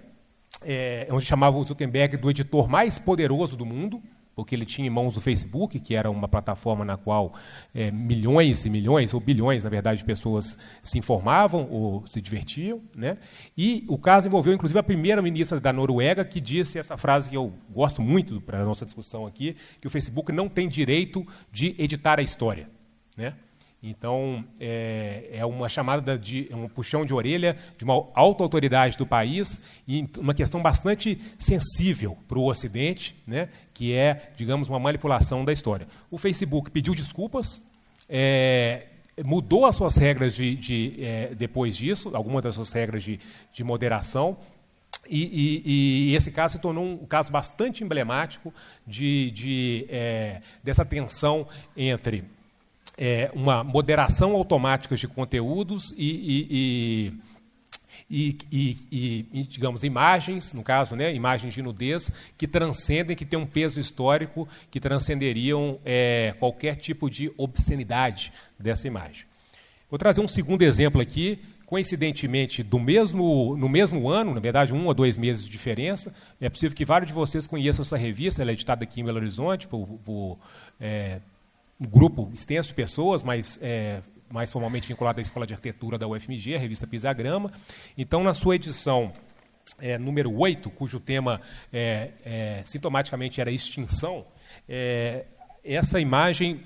[0.62, 4.02] é, onde chamava o Zuckerberg do editor mais poderoso do mundo,
[4.36, 7.34] porque ele tinha em mãos o Facebook, que era uma plataforma na qual
[7.74, 12.82] é, milhões e milhões, ou bilhões, na verdade, de pessoas se informavam ou se divertiam.
[12.96, 13.17] Né?
[13.58, 17.54] E o caso envolveu, inclusive, a primeira-ministra da Noruega, que disse essa frase que eu
[17.69, 22.19] gosto muito para a nossa discussão aqui, que o Facebook não tem direito de editar
[22.19, 22.69] a história.
[23.15, 23.34] Né?
[23.86, 28.98] Então, é, é, uma chamada de é um puxão de orelha de uma alta autoridade
[28.98, 34.80] do país e uma questão bastante sensível para o Ocidente, né, que é, digamos, uma
[34.80, 35.86] manipulação da história.
[36.10, 37.62] O Facebook pediu desculpas,
[38.08, 38.88] é,
[39.26, 43.19] mudou as suas regras de, de é, depois disso, algumas das suas regras de,
[43.52, 44.38] de moderação,
[45.10, 48.54] e, e, e, esse caso se tornou um caso bastante emblemático
[48.88, 52.24] de, de é, dessa tensão entre
[52.98, 57.14] é, uma moderação automática de conteúdos e,
[58.10, 63.40] e, e, e, digamos, imagens, no caso, né, imagens de nudez, que transcendem, que têm
[63.40, 69.26] um peso histórico, que transcenderiam é, qualquer tipo de obscenidade dessa imagem.
[69.90, 74.86] Vou trazer um segundo exemplo aqui, coincidentemente, do mesmo, no mesmo ano, na verdade, um
[74.86, 76.14] ou dois meses de diferença.
[76.40, 79.18] É possível que vários de vocês conheçam essa revista, ela é editada aqui em Belo
[79.18, 80.38] Horizonte por, por
[80.80, 81.20] é,
[81.80, 86.08] um grupo extenso de pessoas, mas é, mais formalmente vinculado à Escola de Arquitetura da
[86.08, 87.52] UFMG, a revista Pisagrama.
[87.98, 89.14] Então, na sua edição
[89.80, 94.26] é, número 8, cujo tema é, é, sintomaticamente era extinção,
[94.68, 95.26] é,
[95.64, 96.64] essa imagem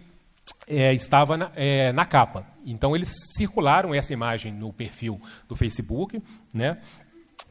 [0.67, 2.46] é, estava na, é, na, capa.
[2.65, 6.22] Então, eles circularam essa imagem no perfil do Facebook,
[6.54, 6.78] né?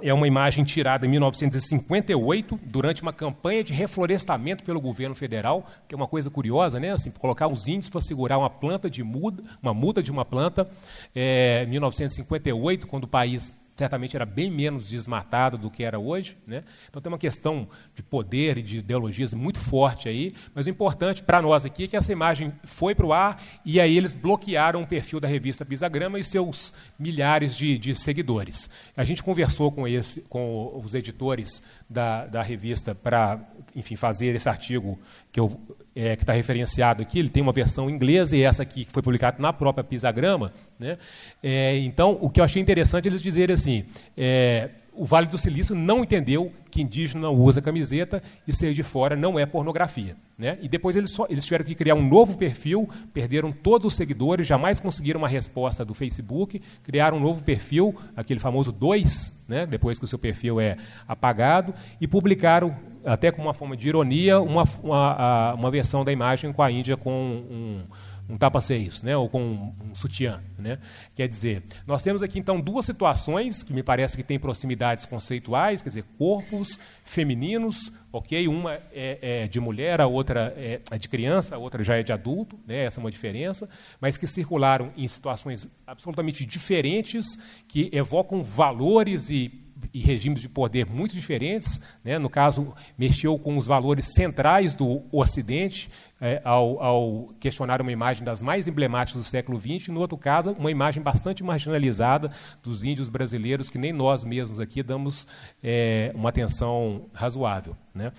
[0.00, 5.94] É uma imagem tirada em 1958, durante uma campanha de reflorestamento pelo governo federal, que
[5.94, 6.92] é uma coisa curiosa, né?
[6.92, 10.68] Assim, colocar os índios para segurar uma planta de muda, uma muda de uma planta,
[11.14, 16.36] é, em 1958, quando o país certamente era bem menos desmatado do que era hoje.
[16.46, 16.64] Né?
[16.88, 21.22] Então tem uma questão de poder e de ideologias muito forte aí, mas o importante
[21.22, 24.82] para nós aqui é que essa imagem foi para o ar e aí eles bloquearam
[24.82, 28.70] o perfil da revista Pisagrama e seus milhares de, de seguidores.
[28.96, 33.40] A gente conversou com, esse, com os editores da, da revista para
[33.74, 34.98] enfim, fazer esse artigo
[35.30, 35.38] que
[35.94, 39.36] é, está referenciado aqui, ele tem uma versão inglesa e essa aqui que foi publicada
[39.38, 40.52] na própria Pisagrama.
[40.78, 40.96] Né?
[41.42, 43.84] É, então, o que eu achei interessante é eles dizerem assim:
[44.16, 48.82] é, o Vale do Silício não entendeu que indígena não usa camiseta e ser de
[48.82, 50.16] fora não é pornografia.
[50.38, 50.58] Né?
[50.60, 54.46] E depois eles, só, eles tiveram que criar um novo perfil, perderam todos os seguidores,
[54.46, 59.66] jamais conseguiram uma resposta do Facebook, criaram um novo perfil, aquele famoso 2, né?
[59.66, 60.76] depois que o seu perfil é
[61.08, 66.52] apagado, e publicaram até com uma forma de ironia, uma, uma, uma versão da imagem
[66.52, 67.82] com a Índia com um,
[68.28, 70.42] um tapa-seios, né, ou com um, um sutiã.
[70.58, 70.78] Né?
[71.14, 75.82] Quer dizer, nós temos aqui então duas situações que me parece que têm proximidades conceituais,
[75.82, 78.48] quer dizer, corpos femininos, ok?
[78.48, 82.02] Uma é, é de mulher, a outra é, é de criança, a outra já é
[82.02, 82.84] de adulto, né?
[82.84, 83.68] essa é uma diferença,
[84.00, 90.86] mas que circularam em situações absolutamente diferentes, que evocam valores e e regimes de poder
[90.86, 91.80] muito diferentes.
[92.04, 92.18] Né?
[92.18, 98.24] No caso, mexeu com os valores centrais do Ocidente é, ao, ao, questionar uma imagem
[98.24, 99.88] das mais emblemáticas do século XX.
[99.88, 102.30] No outro caso, uma imagem bastante marginalizada
[102.62, 105.26] dos índios brasileiros, que nem nós mesmos aqui damos
[105.62, 107.76] é, uma atenção razoável.
[107.94, 108.12] Né?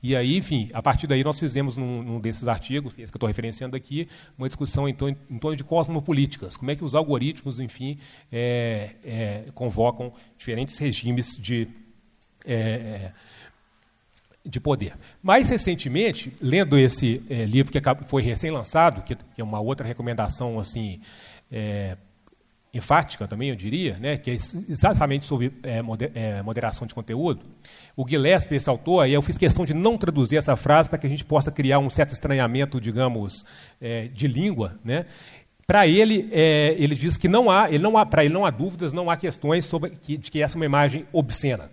[0.00, 3.18] E aí, enfim, a partir daí nós fizemos num, num desses artigos, esse que eu
[3.18, 6.94] estou referenciando aqui, uma discussão em torno, em torno, de cosmopolíticas, como é que os
[6.94, 7.98] algoritmos, enfim,
[8.30, 11.66] é, é, convocam diferentes regimes de,
[12.46, 13.10] é,
[14.48, 14.94] de poder.
[15.22, 20.58] Mais recentemente, lendo esse é, livro que foi recém-lançado, que, que, é uma outra recomendação
[20.58, 21.00] assim
[21.52, 21.98] é,
[22.72, 25.82] enfática também, eu diria, né, que é exatamente sobre é,
[26.42, 27.44] moderação de conteúdo.
[27.94, 31.06] O Gillespie, esse autor, e eu fiz questão de não traduzir essa frase para que
[31.06, 33.44] a gente possa criar um certo estranhamento, digamos,
[34.14, 35.06] de língua, né?
[35.66, 38.92] Para ele, ele diz que não há, ele não há, para ele não há dúvidas,
[38.92, 41.68] não há questões sobre que, de que essa é uma imagem obscena.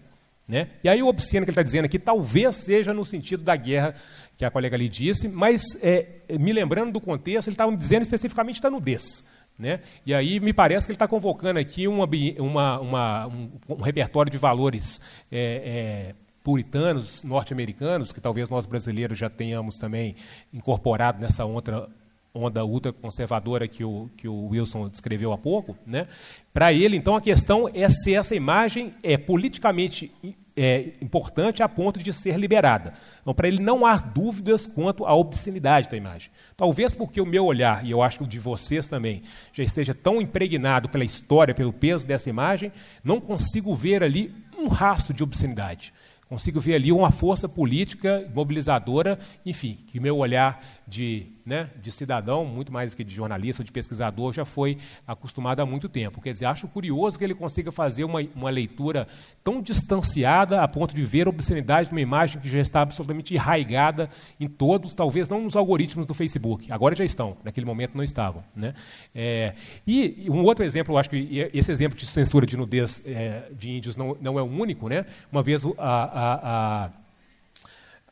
[0.47, 0.67] Né?
[0.83, 3.95] E aí o obsceno que ele está dizendo aqui talvez seja no sentido da guerra
[4.37, 6.05] que a colega ali disse, mas é,
[6.39, 9.25] me lembrando do contexto, ele estava dizendo especificamente da nudez.
[9.57, 9.79] Né?
[10.05, 14.29] E aí me parece que ele está convocando aqui uma, uma, uma, um, um, repertório
[14.29, 20.15] de valores é, é, puritanos, norte-americanos, que talvez nós brasileiros já tenhamos também
[20.53, 21.89] incorporado nessa outra
[22.35, 25.77] onda ultraconservadora que o, que o Wilson descreveu há pouco.
[25.87, 26.07] Né?
[26.53, 30.11] Para ele, então, a questão é se essa imagem é politicamente
[30.55, 32.93] é, importante a ponto de ser liberada.
[33.21, 36.29] Então, para ele não há dúvidas quanto à obscenidade da imagem.
[36.55, 39.93] Talvez porque o meu olhar, e eu acho que o de vocês também, já esteja
[39.93, 42.71] tão impregnado pela história, pelo peso dessa imagem,
[43.03, 45.93] não consigo ver ali um rastro de obscenidade.
[46.27, 52.43] Consigo ver ali uma força política mobilizadora, enfim, que meu olhar de, né, de cidadão,
[52.43, 56.19] muito mais que de jornalista de pesquisador, já foi acostumado há muito tempo.
[56.19, 59.07] Quer dizer, acho curioso que ele consiga fazer uma, uma leitura
[59.43, 63.35] tão distanciada a ponto de ver a obscenidade de uma imagem que já está absolutamente
[63.35, 66.71] enraigada em todos, talvez não nos algoritmos do Facebook.
[66.71, 68.43] Agora já estão, naquele momento não estavam.
[68.55, 68.73] Né?
[69.13, 69.53] É,
[69.85, 73.95] e um outro exemplo, acho que esse exemplo de censura de nudez é, de índios
[73.95, 74.89] não, não é o único.
[74.89, 75.05] Né?
[75.31, 76.89] Uma vez a, a, a,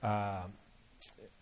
[0.03, 0.47] a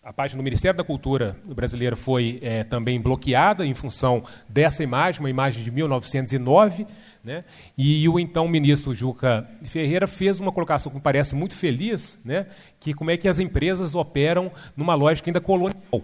[0.04, 5.20] a página do Ministério da Cultura brasileira foi é, também bloqueada em função dessa imagem,
[5.20, 6.86] uma imagem de 1909,
[7.22, 7.44] né?
[7.78, 12.46] e o então ministro Juca Ferreira fez uma colocação que me parece muito feliz, né?
[12.80, 16.02] que como é que as empresas operam numa lógica ainda colonial,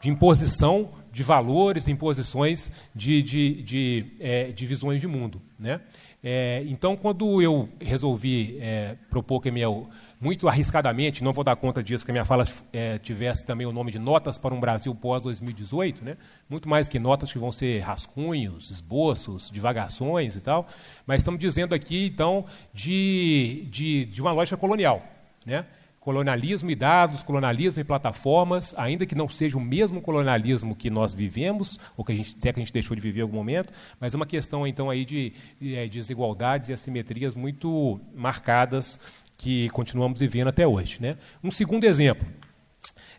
[0.00, 5.40] de imposição de valores, de imposições de, de, de, é, de visões de mundo.
[5.58, 5.80] Né?
[6.22, 9.88] É, então, quando eu resolvi é, propor que meu
[10.20, 13.72] muito arriscadamente, não vou dar conta disso, que a minha fala é, tivesse também o
[13.72, 16.16] nome de Notas para um Brasil pós-2018, né?
[16.48, 20.66] muito mais que notas que vão ser rascunhos, esboços, divagações e tal,
[21.06, 25.02] mas estamos dizendo aqui, então, de, de, de uma lógica colonial.
[25.44, 25.64] Né?
[26.06, 31.12] Colonialismo e dados, colonialismo e plataformas, ainda que não seja o mesmo colonialismo que nós
[31.12, 33.34] vivemos, ou que a gente, se é que a gente deixou de viver em algum
[33.34, 39.00] momento, mas é uma questão então aí de, de é, desigualdades e assimetrias muito marcadas
[39.36, 40.98] que continuamos vivendo até hoje.
[41.00, 41.16] Né?
[41.42, 42.24] Um segundo exemplo.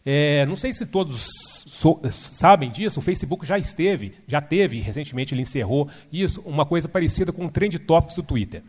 [0.05, 1.27] É, não sei se todos
[1.67, 6.87] so, sabem disso, o Facebook já esteve, já teve, recentemente ele encerrou isso, uma coisa
[6.87, 8.63] parecida com o Trend Topics do Twitter,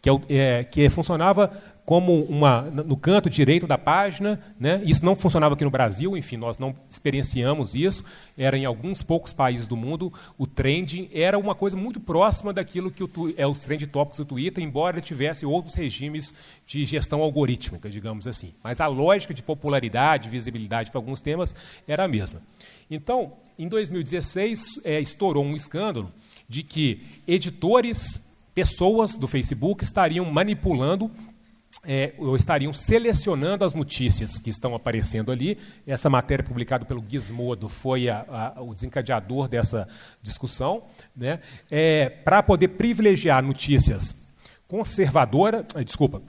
[0.00, 4.82] que, é, é, que funcionava como uma no canto direito da página, né?
[4.84, 8.04] Isso não funcionava aqui no Brasil, enfim, nós não experienciamos isso.
[8.36, 12.90] Era em alguns poucos países do mundo o trending era uma coisa muito próxima daquilo
[12.90, 16.34] que o, é os trend topics do Twitter, embora tivesse outros regimes
[16.66, 18.52] de gestão algorítmica, digamos assim.
[18.64, 21.54] Mas a lógica de popularidade, visibilidade para alguns temas
[21.86, 22.42] era a mesma.
[22.90, 26.12] Então, em 2016, é, estourou um escândalo
[26.48, 28.20] de que editores,
[28.52, 31.10] pessoas do Facebook estariam manipulando
[31.86, 35.58] é, ou estariam selecionando as notícias que estão aparecendo ali.
[35.86, 39.88] Essa matéria publicada pelo Gizmodo foi a, a, o desencadeador dessa
[40.20, 40.82] discussão,
[41.16, 44.14] né, é, para poder privilegiar notícias
[44.66, 46.20] conservadoras, eh, desculpa,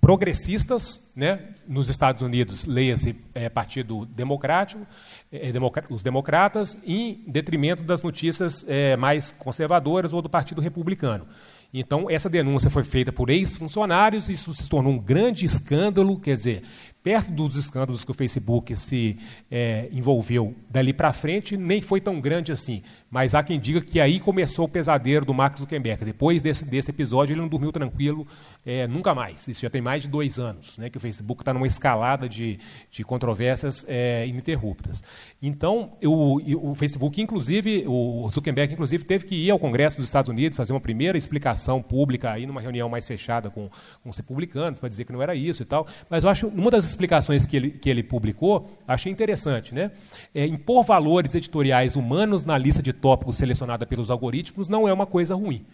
[0.00, 4.86] progressistas, né, nos Estados Unidos, leia-se é, Partido Democrático,
[5.30, 5.52] é,
[5.90, 11.26] os democratas, em detrimento das notícias é, mais conservadoras ou do Partido Republicano.
[11.72, 16.62] Então, essa denúncia foi feita por ex-funcionários, isso se tornou um grande escândalo, quer dizer,
[17.02, 19.16] perto dos escândalos que o Facebook se
[19.50, 22.82] é, envolveu dali para frente, nem foi tão grande assim.
[23.10, 26.04] Mas há quem diga que aí começou o pesadelo do Mark Zuckerberg.
[26.04, 28.26] Depois desse, desse episódio, ele não dormiu tranquilo
[28.64, 29.48] é, nunca mais.
[29.48, 32.58] Isso já tem mais de dois anos, né, que o Facebook está numa escalada de,
[32.90, 35.02] de controvérsias é, ininterruptas.
[35.42, 40.28] Então, o, o Facebook, inclusive, o Zuckerberg, inclusive, teve que ir ao Congresso dos Estados
[40.28, 43.70] Unidos fazer uma primeira explicação pública aí numa reunião mais fechada com,
[44.02, 45.86] com os republicanos para dizer que não era isso e tal.
[46.08, 49.74] Mas eu acho uma das explicações que ele, que ele publicou, achei interessante.
[49.74, 49.90] Né?
[50.34, 55.06] É, impor valores editoriais humanos na lista de tópicos selecionada pelos algoritmos não é uma
[55.06, 55.64] coisa ruim.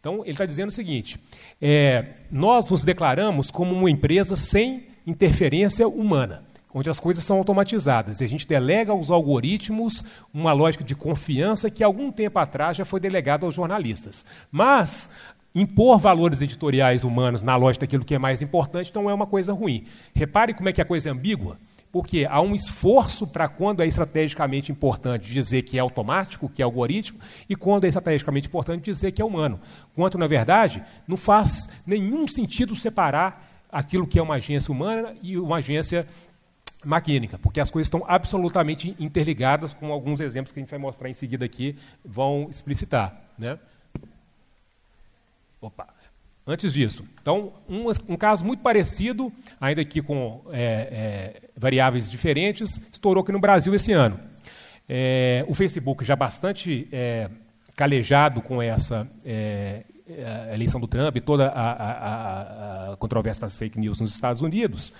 [0.00, 1.18] Então, ele está dizendo o seguinte:
[1.60, 6.42] é, nós nos declaramos como uma empresa sem interferência humana,
[6.72, 8.20] onde as coisas são automatizadas.
[8.20, 12.84] E a gente delega aos algoritmos uma lógica de confiança que, algum tempo atrás, já
[12.84, 14.24] foi delegada aos jornalistas.
[14.50, 15.10] Mas
[15.54, 19.52] impor valores editoriais humanos na lógica daquilo que é mais importante não é uma coisa
[19.52, 19.84] ruim.
[20.14, 21.58] Repare como é que a coisa é ambígua.
[21.92, 26.64] Porque há um esforço para quando é estrategicamente importante dizer que é automático, que é
[26.64, 27.18] algoritmo,
[27.48, 29.60] e quando é estrategicamente importante dizer que é humano.
[29.96, 35.36] Quanto, na verdade, não faz nenhum sentido separar aquilo que é uma agência humana e
[35.36, 36.06] uma agência
[36.84, 41.10] maquínica, porque as coisas estão absolutamente interligadas, com alguns exemplos que a gente vai mostrar
[41.10, 43.20] em seguida aqui vão explicitar.
[43.38, 43.58] Né?
[45.60, 45.88] Opa.
[46.46, 52.80] Antes disso, então, um, um caso muito parecido, ainda que com é, é, variáveis diferentes,
[52.92, 54.18] estourou aqui no Brasil esse ano.
[54.88, 57.30] É, o Facebook, já bastante é,
[57.76, 63.56] calejado com essa é, é, eleição do Trump e toda a, a, a, controvérsia das
[63.56, 64.92] fake news nos Estados Unidos,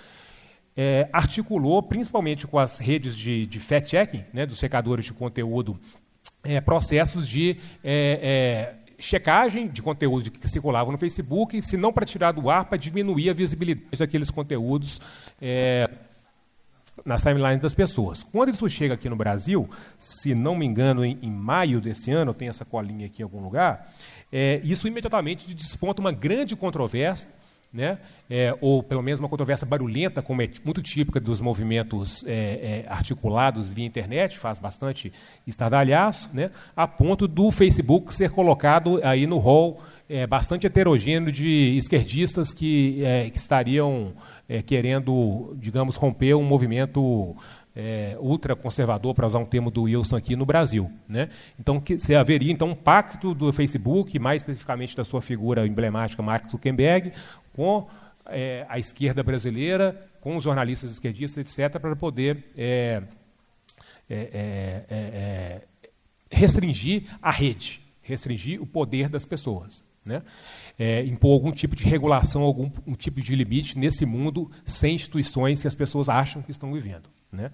[1.11, 5.77] articulou, principalmente com as redes de, de fact-checking, né, dos secadores de conteúdo,
[6.63, 7.57] processos de
[9.01, 13.29] checagem de conteúdo que circulavam no Facebook, se não para tirar do ar, para diminuir
[13.29, 15.01] a visibilidade daqueles conteúdos
[15.41, 15.89] é,
[17.03, 18.23] nas timelines das pessoas.
[18.23, 22.31] Quando isso chega aqui no Brasil, se não me engano, em, em maio desse ano,
[22.31, 23.91] eu tenho essa colinha aqui em algum lugar,
[24.31, 27.27] é, isso imediatamente desponta uma grande controvérsia
[27.73, 27.97] né?
[28.29, 32.85] É, ou pelo menos uma controvérsia barulhenta, como é muito típica dos movimentos é, é,
[32.89, 35.11] articulados via internet, faz bastante
[35.47, 36.51] estardalhaço, né?
[36.75, 43.01] a ponto do Facebook ser colocado aí no rol é, bastante heterogêneo de esquerdistas que,
[43.03, 44.13] é, que estariam
[44.49, 47.33] é, querendo, digamos, romper um movimento
[47.75, 50.91] é, ultraconservador, para usar um termo do Wilson aqui no Brasil.
[51.07, 51.29] Né?
[51.59, 56.21] Então, que, você haveria então um pacto do Facebook, mais especificamente da sua figura emblemática,
[56.21, 57.13] Mark Zuckerberg,
[57.53, 57.87] com
[58.25, 63.03] é, a esquerda brasileira, com os jornalistas esquerdistas, etc., para poder é
[64.13, 65.61] é, é, é,
[66.29, 69.85] restringir a rede, restringir o poder das pessoas.
[70.05, 70.21] Né?
[70.77, 75.61] É, impor algum tipo de regulação, algum um tipo de limite nesse mundo sem instituições
[75.61, 77.09] que as pessoas acham que estão vivendo.
[77.31, 77.51] Né?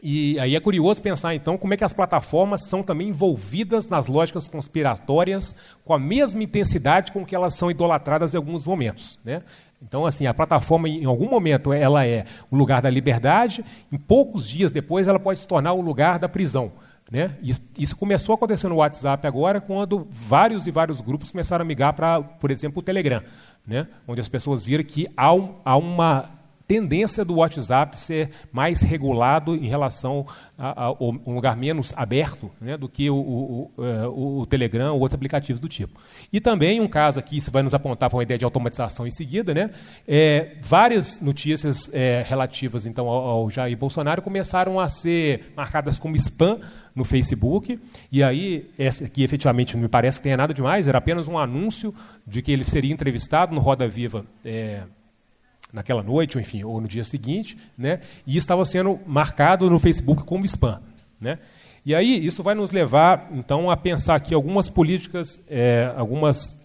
[0.00, 4.06] E aí é curioso pensar, então, como é que as plataformas são também envolvidas nas
[4.06, 9.18] lógicas conspiratórias com a mesma intensidade com que elas são idolatradas em alguns momentos.
[9.24, 9.42] Né?
[9.82, 14.48] Então, assim, a plataforma, em algum momento, ela é o lugar da liberdade, em poucos
[14.48, 16.70] dias depois, ela pode se tornar o lugar da prisão.
[17.10, 17.36] Né?
[17.76, 21.92] Isso começou a acontecer no WhatsApp agora, quando vários e vários grupos começaram a migrar
[21.92, 23.22] para, por exemplo, o Telegram,
[23.66, 23.88] né?
[24.06, 26.37] onde as pessoas viram que há, um, há uma
[26.68, 32.50] tendência do WhatsApp ser mais regulado em relação a, a, a um lugar menos aberto
[32.60, 35.98] né, do que o, o, o, o, Telegram ou outros aplicativos do tipo.
[36.30, 39.10] E também um caso aqui, isso vai nos apontar para uma ideia de automatização em
[39.10, 39.70] seguida, né,
[40.06, 46.16] é, várias notícias é, relativas então ao, ao Jair Bolsonaro começaram a ser marcadas como
[46.16, 46.60] spam
[46.94, 47.78] no Facebook,
[48.12, 51.38] e aí, essa aqui efetivamente não me parece que tenha nada demais, era apenas um
[51.38, 51.94] anúncio
[52.26, 54.82] de que ele seria entrevistado no Roda Viva é,
[55.72, 58.00] naquela noite, ou enfim, ou no dia seguinte, né?
[58.26, 60.80] E estava sendo marcado no Facebook como spam,
[61.20, 61.38] né?
[61.84, 66.56] E aí isso vai nos levar então a pensar aqui algumas políticas, é, algumas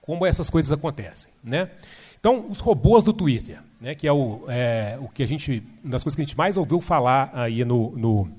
[0.00, 1.70] como essas coisas acontecem, né?
[2.18, 3.94] Então os robôs do Twitter, né?
[3.94, 6.56] Que é o, é, o que a gente, uma das coisas que a gente mais
[6.56, 8.30] ouviu falar aí no, no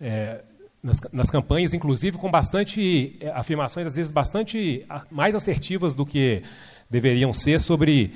[0.00, 0.40] é,
[0.82, 6.42] nas, nas, campanhas, inclusive com bastante é, afirmações às vezes bastante mais assertivas do que
[6.90, 8.12] deveriam ser sobre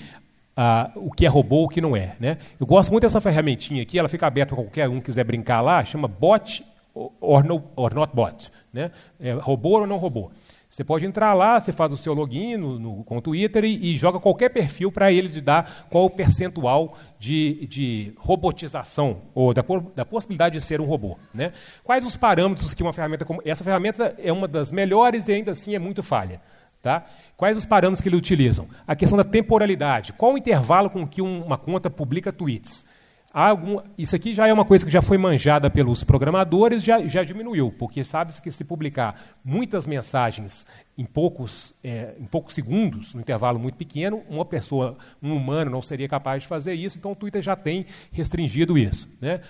[0.56, 2.16] ah, o que é robô o que não é.
[2.18, 2.38] Né?
[2.58, 5.60] Eu gosto muito dessa ferramentinha aqui, ela fica aberta para qualquer um que quiser brincar
[5.60, 6.64] lá, chama bot
[7.20, 8.50] or, no, or not bot.
[8.72, 8.90] Né?
[9.20, 10.30] É, robô ou não robô.
[10.68, 13.92] Você pode entrar lá, você faz o seu login no, no, com o Twitter e,
[13.92, 19.54] e joga qualquer perfil para ele te dar qual o percentual de, de robotização, ou
[19.54, 19.64] da,
[19.94, 21.16] da, possibilidade de ser um robô.
[21.32, 21.52] Né?
[21.84, 23.40] Quais os parâmetros que uma ferramenta como.
[23.44, 26.40] Essa ferramenta é uma das melhores e ainda assim é muito falha.
[26.82, 27.04] Tá?
[27.36, 28.68] Quais os parâmetros que eles utilizam?
[28.86, 30.12] A questão da temporalidade.
[30.12, 32.84] Qual o intervalo com que uma conta publica tweets?
[33.38, 37.22] Algum, isso aqui já é uma coisa que já foi manjada pelos programadores, já, já
[37.22, 40.64] diminuiu, porque sabe-se que se publicar muitas mensagens
[40.96, 45.82] em poucos, é, em poucos segundos, num intervalo muito pequeno, uma pessoa, um humano, não
[45.82, 49.06] seria capaz de fazer isso, então o Twitter já tem restringido isso.
[49.20, 49.42] Né?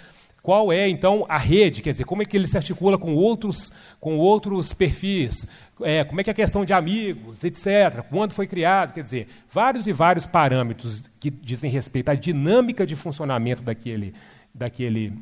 [0.46, 1.82] Qual é, então, a rede?
[1.82, 5.44] Quer dizer, como é que ele se articula com outros, com outros perfis?
[5.82, 8.04] É, como é que é a questão de amigos, etc.
[8.08, 8.94] Quando foi criado?
[8.94, 14.14] Quer dizer, vários e vários parâmetros que dizem respeito à dinâmica de funcionamento daquele,
[14.54, 15.14] daquele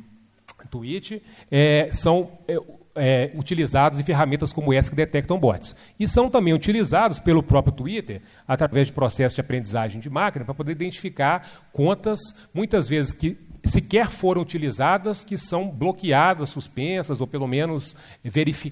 [0.69, 2.59] tweet é, são é,
[2.93, 5.75] é, utilizados em ferramentas como essa que detectam bots.
[5.99, 10.53] E são também utilizados pelo próprio Twitter, através de processos de aprendizagem de máquina, para
[10.53, 12.19] poder identificar contas,
[12.53, 13.35] muitas vezes que
[13.67, 17.95] sequer foram utilizadas, que são bloqueadas, suspensas, ou pelo menos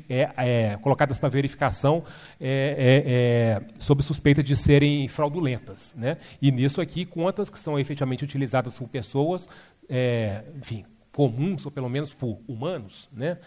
[0.10, 2.04] é, é, colocadas para verificação
[2.40, 5.94] é, é, é, sob suspeita de serem fraudulentas.
[5.98, 6.18] Né?
[6.42, 9.50] E nisso aqui, contas que são efetivamente utilizadas por pessoas,
[9.90, 13.38] é, enfim, comuns, ou pelo menos por humanos, né?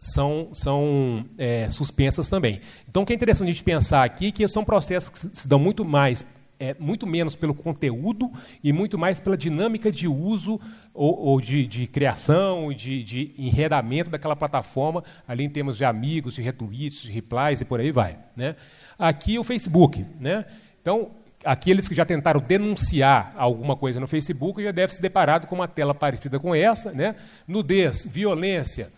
[0.00, 1.24] são, são
[1.70, 2.60] suspensas também.
[2.88, 5.58] Então, o que é interessante a gente pensar aqui que são processos que se dão
[5.58, 6.24] muito mais
[6.62, 8.30] é, muito menos pelo conteúdo
[8.62, 10.60] e muito mais pela dinâmica de uso
[10.94, 16.34] ou, ou de, de, criação, de, de enredamento daquela plataforma, ali em termos de amigos,
[16.34, 18.16] de retweets, de replies e por aí vai.
[18.36, 18.54] Né?
[18.96, 20.06] Aqui o Facebook.
[20.20, 20.44] Né?
[20.80, 21.10] Então,
[21.44, 25.66] aqueles que já tentaram denunciar alguma coisa no Facebook já devem se deparado com uma
[25.66, 27.16] tela parecida com essa, né?
[27.44, 28.88] nudez, violência,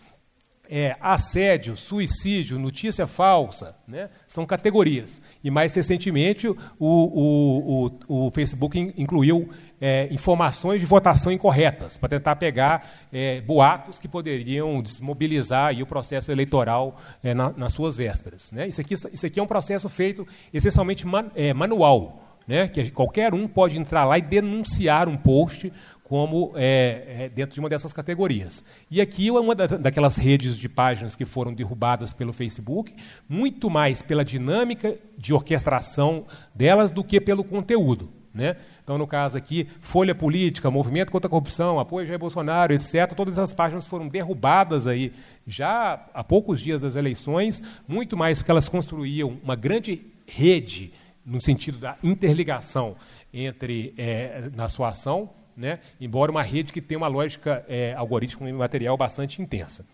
[0.69, 4.09] é, assédio, suicídio, notícia falsa, né?
[4.27, 5.21] são categorias.
[5.43, 9.49] E mais recentemente, o, o, o, o Facebook incluiu
[9.79, 16.31] é, informações de votação incorretas, para tentar pegar é, boatos que poderiam desmobilizar o processo
[16.31, 18.51] eleitoral é, na, nas suas vésperas.
[18.51, 18.67] Né?
[18.67, 22.21] Isso, aqui, isso aqui é um processo feito essencialmente man, é, manual.
[22.47, 25.73] Né, que qualquer um pode entrar lá e denunciar um post
[26.07, 28.63] como é, é, dentro de uma dessas categorias.
[28.91, 32.93] E aqui é uma daquelas redes de páginas que foram derrubadas pelo Facebook,
[33.27, 38.07] muito mais pela dinâmica de orquestração delas do que pelo conteúdo.
[38.31, 38.55] Né?
[38.83, 43.39] Então, no caso aqui, Folha Política, Movimento contra a Corrupção, Apoio Jair Bolsonaro, etc., todas
[43.39, 45.11] essas páginas foram derrubadas aí
[45.47, 50.93] já há poucos dias das eleições, muito mais porque elas construíam uma grande rede
[51.25, 52.95] no sentido da interligação
[53.33, 55.79] entre é, na sua ação né?
[55.99, 59.85] embora uma rede que tem uma lógica é, algorítmica e material bastante intensa.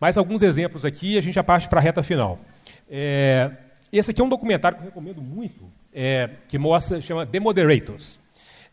[0.00, 2.38] Mais alguns exemplos aqui e a gente já parte para a reta final.
[2.90, 3.50] É,
[3.92, 8.20] esse aqui é um documentário que eu recomendo muito, é, que mostra, chama The Moderators.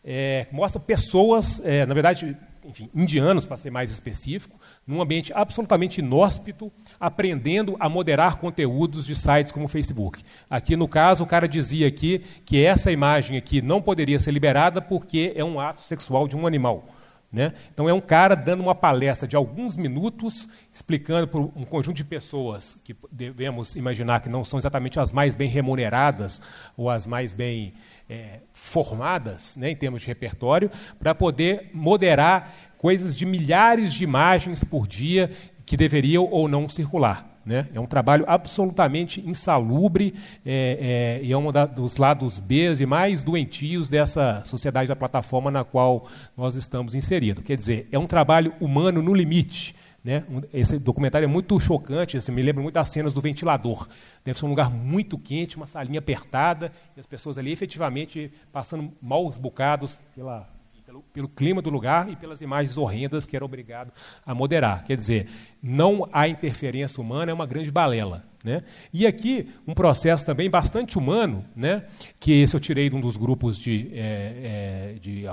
[0.04, 6.00] É, mostra pessoas, é, na verdade, enfim, indianos, para ser mais específico, num ambiente absolutamente
[6.00, 10.22] inóspito, aprendendo a moderar conteúdos de sites como o Facebook.
[10.48, 14.80] Aqui, no caso, o cara dizia aqui que essa imagem aqui não poderia ser liberada
[14.80, 16.86] porque é um ato sexual de um animal.
[17.32, 17.54] Né?
[17.72, 22.04] Então, é um cara dando uma palestra de alguns minutos, explicando para um conjunto de
[22.04, 26.42] pessoas que devemos imaginar que não são exatamente as mais bem remuneradas
[26.76, 27.72] ou as mais bem
[28.12, 34.62] é, formadas né, em termos de repertório, para poder moderar coisas de milhares de imagens
[34.62, 35.30] por dia
[35.64, 37.30] que deveriam ou não circular.
[37.44, 37.66] Né?
[37.74, 42.86] É um trabalho absolutamente insalubre é, é, e é um da, dos lados B e
[42.86, 46.06] mais doentios dessa sociedade da plataforma na qual
[46.36, 47.42] nós estamos inseridos.
[47.44, 49.74] Quer dizer, é um trabalho humano no limite.
[50.04, 50.24] Né?
[50.52, 53.88] Esse documentário é muito chocante, assim, me lembra muito das cenas do ventilador.
[54.24, 58.92] Deve ser um lugar muito quente, uma salinha apertada, e as pessoas ali efetivamente passando
[59.00, 60.48] maus bocados pela
[60.84, 63.92] pelo, pelo, clima do lugar e pelas imagens horrendas que era obrigado
[64.26, 64.84] a moderar.
[64.84, 65.28] Quer dizer,
[65.62, 68.24] não há interferência humana, é uma grande balela.
[68.44, 68.62] Né?
[68.92, 71.84] E aqui, um processo também bastante humano, né?
[72.18, 75.26] que esse eu tirei de um dos grupos de, é, é, de,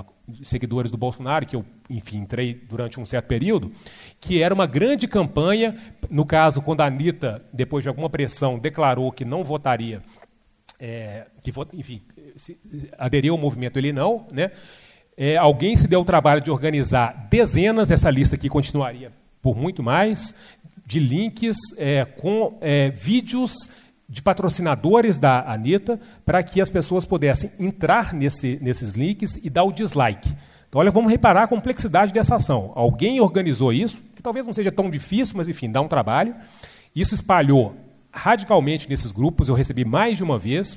[0.44, 3.72] seguidores do Bolsonaro, que eu, enfim, entrei durante um certo período,
[4.20, 5.76] que era uma grande campanha,
[6.08, 10.02] no caso, quando a Anitta, depois de alguma pressão, declarou que não votaria,
[10.78, 12.00] é, que, enfim,
[12.96, 14.52] aderiu ao movimento, ele não, né?
[15.16, 19.82] é, alguém se deu o trabalho de organizar dezenas, essa lista aqui continuaria por muito
[19.82, 20.34] mais,
[20.90, 23.68] de links é, com é, vídeos
[24.08, 29.62] de patrocinadores da Anitta, para que as pessoas pudessem entrar nesse, nesses links e dar
[29.62, 30.28] o dislike.
[30.68, 32.72] Então, olha, vamos reparar a complexidade dessa ação.
[32.74, 36.34] Alguém organizou isso, que talvez não seja tão difícil, mas enfim, dá um trabalho.
[36.94, 37.76] Isso espalhou
[38.12, 40.76] radicalmente nesses grupos, eu recebi mais de uma vez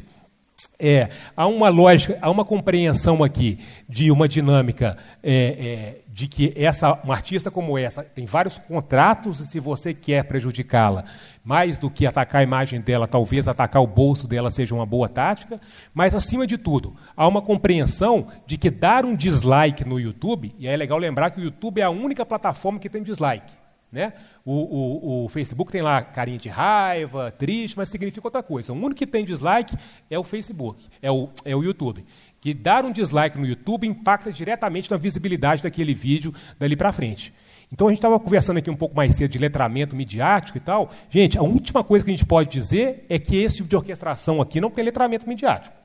[0.79, 6.53] é, há uma lógica, há uma compreensão aqui de uma dinâmica é, é, de que
[6.55, 11.05] essa, uma artista como essa tem vários contratos e se você quer prejudicá-la
[11.43, 15.09] mais do que atacar a imagem dela, talvez atacar o bolso dela seja uma boa
[15.09, 15.59] tática,
[15.93, 20.67] mas acima de tudo, há uma compreensão de que dar um dislike no YouTube, e
[20.67, 23.62] é legal lembrar que o YouTube é a única plataforma que tem dislike.
[23.93, 24.11] Né?
[24.43, 28.73] O, o, o, Facebook tem lá carinha de raiva, triste, mas significa outra coisa.
[28.73, 29.77] O único que tem dislike
[30.09, 32.03] é o Facebook, é o, é o YouTube.
[32.41, 37.31] Que dar um dislike no YouTube impacta diretamente na visibilidade daquele vídeo dali para frente.
[37.71, 40.89] Então a gente estava conversando aqui um pouco mais cedo de letramento midiático e tal.
[41.11, 44.41] Gente, a última coisa que a gente pode dizer é que esse tipo de orquestração
[44.41, 45.75] aqui não tem letramento midiático.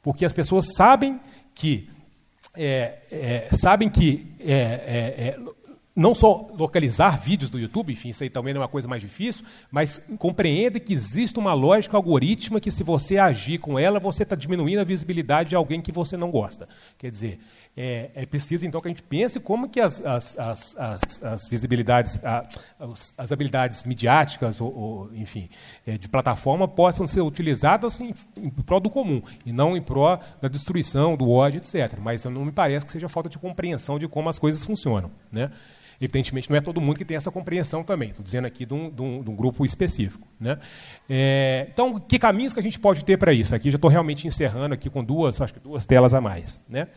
[0.00, 1.18] Porque as pessoas sabem
[1.52, 1.90] que
[2.56, 5.36] é, é, sabem que é, é, é
[5.94, 9.02] não só localizar vídeos do YouTube, enfim, isso aí também não é uma coisa mais
[9.02, 14.22] difícil, mas compreenda que existe uma lógica algorítmica que, se você agir com ela, você
[14.22, 16.68] está diminuindo a visibilidade de alguém que você não gosta.
[16.96, 17.40] Quer dizer,
[17.76, 21.48] é, é, preciso então que a gente pense como que as, as, as, as, as
[21.48, 25.48] visibilidades, as, as, habilidades midiáticas, ou, ou enfim,
[25.86, 30.20] é, de plataforma possam ser utilizadas em, em prol do comum e não em prol
[30.40, 31.98] da destruição, do ódio, etc.
[32.00, 35.50] Mas não me parece que seja falta de compreensão de como as coisas funcionam, né?
[36.00, 38.08] Evidentemente, não é todo mundo que tem essa compreensão também.
[38.08, 40.26] Estou dizendo aqui de um, de um, de um grupo específico.
[40.40, 40.58] Né?
[41.08, 43.54] É, então, que caminhos que a gente pode ter para isso?
[43.54, 46.58] Aqui já estou realmente encerrando aqui com duas, acho que duas telas a mais.
[46.68, 46.88] Né?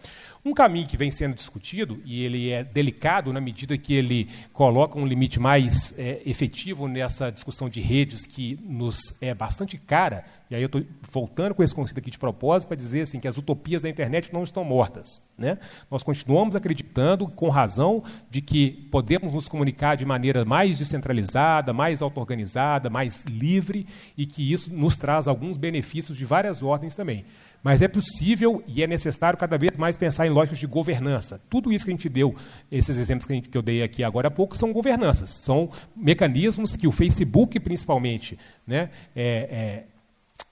[0.45, 4.99] Um caminho que vem sendo discutido, e ele é delicado na medida que ele coloca
[4.99, 10.55] um limite mais é, efetivo nessa discussão de redes que nos é bastante cara, e
[10.55, 13.37] aí eu estou voltando com esse conceito aqui de propósito para dizer assim, que as
[13.37, 15.21] utopias da internet não estão mortas.
[15.35, 15.57] Né?
[15.89, 22.01] Nós continuamos acreditando, com razão, de que podemos nos comunicar de maneira mais descentralizada, mais
[22.01, 23.87] auto-organizada, mais livre,
[24.17, 27.25] e que isso nos traz alguns benefícios de várias ordens também.
[27.63, 31.41] Mas é possível e é necessário cada vez mais pensar em lógicas de governança.
[31.49, 32.35] Tudo isso que a gente deu,
[32.69, 36.75] esses exemplos que, gente, que eu dei aqui agora há pouco, são governanças, são mecanismos
[36.75, 38.37] que o Facebook, principalmente,
[38.67, 39.83] né, é, é,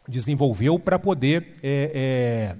[0.08, 2.56] desenvolveu para poder é,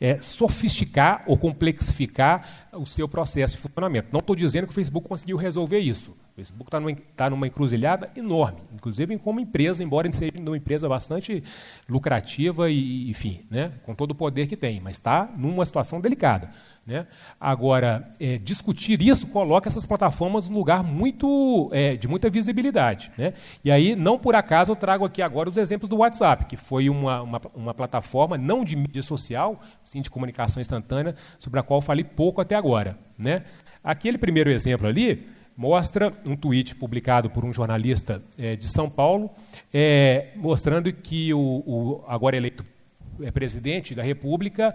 [0.00, 4.08] é, é, sofisticar ou complexificar o seu processo de funcionamento.
[4.12, 6.14] Não estou dizendo que o Facebook conseguiu resolver isso.
[6.36, 11.42] Facebook está numa, tá numa encruzilhada enorme, inclusive como empresa, embora seja uma empresa bastante
[11.88, 16.50] lucrativa e, enfim, né, com todo o poder que tem, mas está numa situação delicada.
[16.86, 17.06] Né?
[17.40, 23.10] Agora, é, discutir isso coloca essas plataformas num lugar muito é, de muita visibilidade.
[23.16, 23.32] Né?
[23.64, 26.90] E aí, não por acaso, eu trago aqui agora os exemplos do WhatsApp, que foi
[26.90, 31.80] uma, uma, uma plataforma não de mídia social, sim de comunicação instantânea, sobre a qual
[31.80, 32.98] falei pouco até agora.
[33.18, 33.42] Né?
[33.82, 39.30] Aquele primeiro exemplo ali mostra um tweet publicado por um jornalista é, de São Paulo,
[39.72, 42.64] é, mostrando que o, o, agora eleito
[43.22, 44.74] é, presidente da República,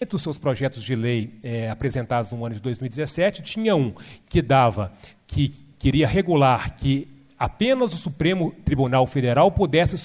[0.00, 3.94] entre os seus projetos de lei é, apresentados no ano de 2017, tinha um
[4.28, 4.92] que dava,
[5.26, 7.06] que queria regular que
[7.38, 9.96] apenas o Supremo Tribunal Federal pudesse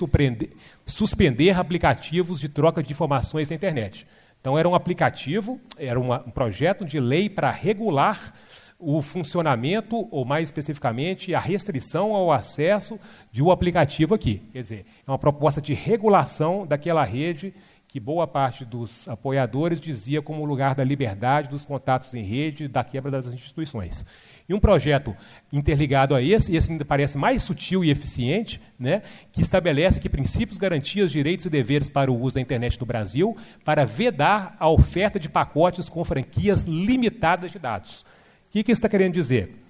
[0.86, 4.06] suspender aplicativos de troca de informações na internet.
[4.40, 8.34] Então, era um aplicativo, era uma, um projeto de lei para regular
[8.82, 13.00] o funcionamento, ou mais especificamente, a restrição ao acesso
[13.32, 14.42] de um aplicativo aqui.
[14.52, 17.54] Quer dizer, é uma proposta de regulação daquela rede
[17.92, 22.86] que boa parte dos apoiadores dizia como lugar da liberdade, dos contatos em rede, da
[22.86, 24.06] quebra das instituições.
[24.48, 25.14] E um projeto
[25.52, 29.02] interligado a esse, esse ainda parece mais sutil e eficiente, né,
[29.34, 33.36] que estabelece que princípios, garantias, direitos e deveres para o uso da internet no Brasil,
[33.66, 38.06] para vedar a oferta de pacotes com franquias limitadas de dados.
[38.52, 39.64] O que, que está querendo dizer?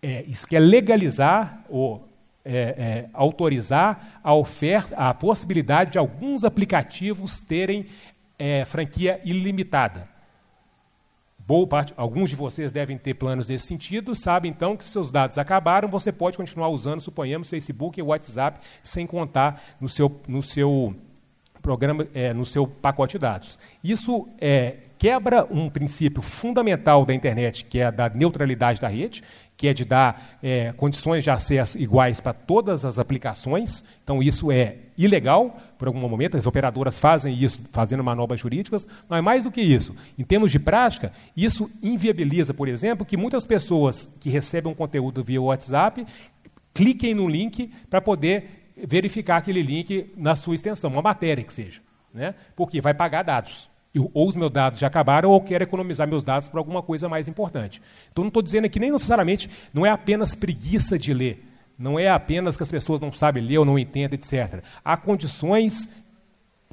[0.00, 2.08] É, isso quer legalizar ou
[2.44, 7.86] é, é, autorizar a oferta, a possibilidade de alguns aplicativos terem
[8.38, 10.08] é, franquia ilimitada.
[11.44, 15.10] Boa parte, alguns de vocês devem ter planos nesse sentido, sabem então que se seus
[15.10, 20.40] dados acabaram, você pode continuar usando, suponhamos, Facebook e WhatsApp, sem contar no seu, no
[20.40, 20.94] seu
[21.62, 23.58] programa, é, no seu pacote de dados.
[23.82, 29.22] Isso é, quebra um princípio fundamental da internet, que é da neutralidade da rede,
[29.56, 33.84] que é de dar é, condições de acesso iguais para todas as aplicações.
[34.02, 39.22] Então, isso é ilegal, por algum momento, as operadoras fazem isso, fazendo manobras jurídicas, mas
[39.22, 44.08] mais do que isso, em termos de prática, isso inviabiliza, por exemplo, que muitas pessoas
[44.20, 46.04] que recebem um conteúdo via WhatsApp
[46.74, 51.80] cliquem no link para poder verificar aquele link na sua extensão, uma matéria que seja.
[52.12, 52.34] Né?
[52.54, 53.70] Porque vai pagar dados.
[54.14, 57.08] ou os meus dados já acabaram, ou eu quero economizar meus dados para alguma coisa
[57.08, 57.80] mais importante.
[58.10, 61.44] Então, não estou dizendo aqui nem necessariamente, não é apenas preguiça de ler,
[61.78, 64.62] não é apenas que as pessoas não sabem ler ou não entendem, etc.
[64.84, 65.88] Há condições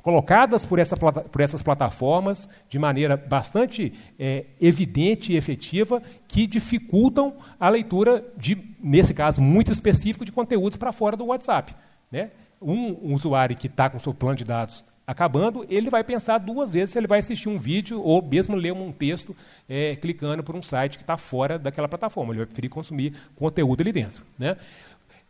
[0.01, 7.35] colocadas por, essa, por essas plataformas de maneira bastante é, evidente e efetiva, que dificultam
[7.59, 11.75] a leitura de, nesse caso, muito específico, de conteúdos para fora do WhatsApp.
[12.11, 12.31] Né?
[12.61, 16.71] Um, usuário que está com o seu plano de dados acabando, ele vai pensar duas
[16.71, 19.35] vezes se ele vai assistir um vídeo ou mesmo ler um texto
[19.67, 22.31] é, clicando por um site que está fora daquela plataforma.
[22.31, 24.23] Ele vai preferir consumir conteúdo ali dentro.
[24.37, 24.55] Né?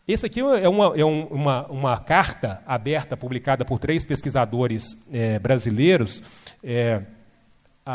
[0.05, 5.39] Esse aqui é, uma, é um, uma, uma, carta aberta, publicada por três pesquisadores é,
[5.39, 6.21] brasileiros.
[6.61, 7.03] É,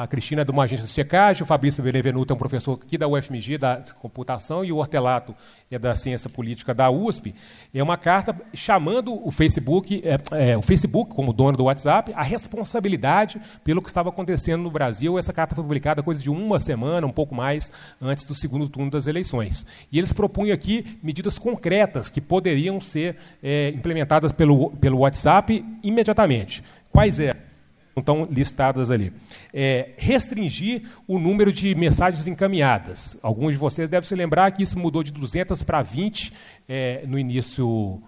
[0.03, 2.99] a Cristina é de uma agência de checagem, o Fabrício Benevenuto é um professor aqui
[2.99, 5.37] da UFMG, da computação, e o Hortelato
[5.71, 7.33] é da ciência política da USP.
[7.73, 12.25] É uma carta chamando o Facebook, é, é, o Facebook como dono do WhatsApp, a
[12.25, 15.17] responsabilidade pelo que estava acontecendo no Brasil.
[15.17, 17.71] Essa carta foi publicada coisa de uma semana, um pouco mais,
[18.03, 19.65] antes do segundo turno das eleições.
[19.93, 26.65] E eles propunham aqui medidas concretas que poderiam ser é, implementadas pelo, pelo WhatsApp imediatamente.
[26.91, 27.54] Quais eram?
[27.97, 28.01] É?
[28.01, 29.13] estão listadas ali.
[29.53, 33.17] É, restringir o número de mensagens encaminhadas.
[33.23, 36.33] Alguns de vocês devem se lembrar que isso mudou de 200 para 20
[36.69, 38.03] é, no início,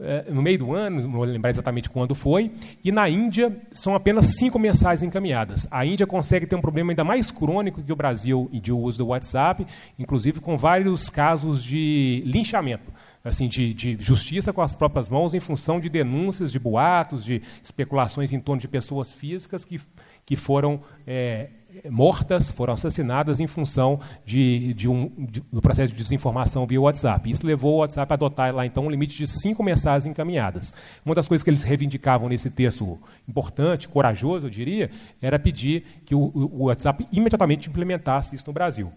[0.00, 2.50] é, no meio do ano, não vou lembrar exatamente quando foi.
[2.82, 5.66] E na Índia são apenas cinco mensagens encaminhadas.
[5.70, 9.06] A Índia consegue ter um problema ainda mais crônico que o Brasil de uso do
[9.08, 9.66] WhatsApp,
[9.98, 12.90] inclusive com vários casos de linchamento
[13.26, 17.42] assim, de, de, justiça com as próprias mãos em função de denúncias, de boatos, de
[17.62, 19.80] especulações em torno de pessoas físicas que,
[20.24, 21.48] que foram é,
[21.90, 27.28] mortas, foram assassinadas em função de, de um, de, do processo de desinformação via WhatsApp.
[27.28, 30.72] Isso levou o WhatsApp a adotar lá então um limite de cinco mensagens encaminhadas.
[31.04, 32.98] Uma das coisas que eles reivindicavam nesse texto
[33.28, 38.92] importante, corajoso, eu diria, era pedir que o, o WhatsApp imediatamente implementasse isso no Brasil.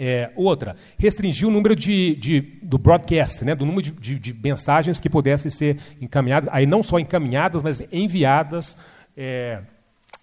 [0.00, 4.32] É, outra, restringir o número de, de, do broadcast, né, do número de, de, de,
[4.32, 8.76] mensagens que pudessem ser encaminhadas, aí não só encaminhadas, mas enviadas,
[9.16, 9.60] é,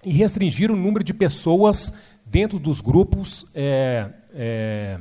[0.01, 1.91] e restringir o número de pessoas
[2.25, 4.97] dentro dos grupos é, é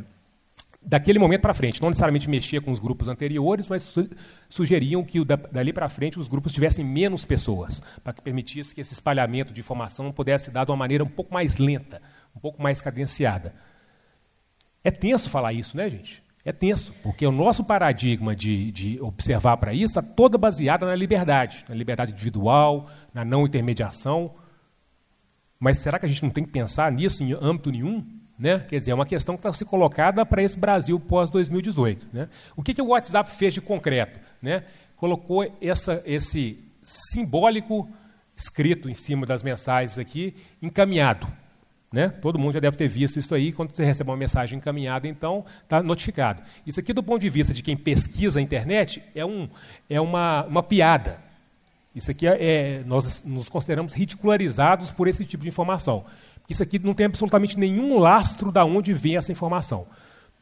[0.85, 1.81] daquele momento para frente.
[1.81, 4.09] Não necessariamente mexia com os grupos anteriores, mas su
[4.49, 8.93] sugeriam que dali para frente os grupos tivessem menos pessoas, para que permitisse que esse
[8.93, 12.01] espalhamento de informação pudesse dado de uma maneira um pouco mais lenta,
[12.37, 13.55] um pouco mais cadenciada.
[14.85, 16.23] É tenso falar isso, né, gente?
[16.45, 20.95] É tenso, porque o nosso paradigma de, de observar para isso está toda baseada na
[20.95, 24.35] liberdade, na liberdade individual, na não intermediação.
[25.59, 28.05] Mas será que a gente não tem que pensar nisso em âmbito nenhum?
[28.39, 28.59] Né?
[28.59, 32.09] Quer dizer, é uma questão que está se colocada para esse Brasil pós-2018.
[32.13, 32.29] Né?
[32.55, 34.21] O que, que o WhatsApp fez de concreto?
[34.43, 34.65] Né?
[34.97, 37.89] Colocou essa, esse simbólico
[38.37, 41.27] escrito em cima das mensagens aqui, encaminhado.
[41.95, 42.09] Né?
[42.09, 43.53] Todo mundo já deve ter visto isso aí.
[43.53, 46.43] Quando você recebe uma mensagem encaminhada, então está notificado.
[46.67, 49.49] Isso aqui, do ponto de vista de quem pesquisa a internet, é, um,
[49.89, 51.21] é uma, uma piada.
[51.95, 56.05] Isso aqui é, é, nós nos consideramos ridicularizados por esse tipo de informação.
[56.49, 59.87] Isso aqui não tem absolutamente nenhum lastro da onde vem essa informação.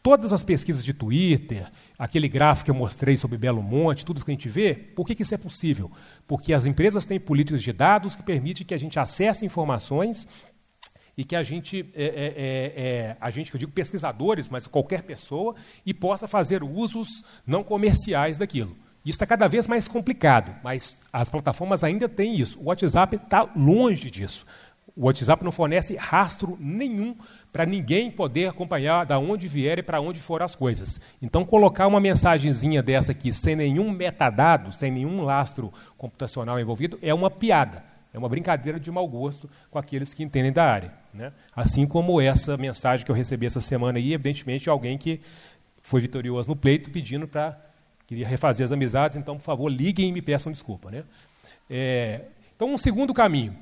[0.02, 4.24] Todas as pesquisas de Twitter, aquele gráfico que eu mostrei sobre Belo Monte, tudo isso
[4.24, 5.92] que a gente vê, por que, que isso é possível?
[6.26, 10.26] Porque as empresas têm políticas de dados que permitem que a gente acesse informações
[11.16, 15.02] e que a gente, é, é, é, é, a gente, eu digo pesquisadores, mas qualquer
[15.02, 15.54] pessoa,
[15.84, 18.76] e possa fazer usos não comerciais daquilo.
[19.04, 22.58] Isso está cada vez mais complicado, mas as plataformas ainda têm isso.
[22.60, 24.46] O WhatsApp está longe disso.
[24.94, 27.16] O WhatsApp não fornece rastro nenhum
[27.50, 31.00] para ninguém poder acompanhar da onde vier e para onde for as coisas.
[31.20, 37.12] Então, colocar uma mensagenzinha dessa aqui sem nenhum metadado, sem nenhum lastro computacional envolvido, é
[37.12, 37.91] uma piada.
[38.12, 40.92] É uma brincadeira de mau gosto com aqueles que entendem da área.
[41.14, 41.32] Né?
[41.54, 45.20] Assim como essa mensagem que eu recebi essa semana aí, evidentemente, alguém que
[45.80, 47.58] foi vitorioso no pleito pedindo para.
[48.06, 50.90] queria refazer as amizades, então, por favor, liguem e me peçam desculpa.
[50.90, 51.04] Né?
[51.70, 52.22] É,
[52.54, 53.56] então, um segundo caminho.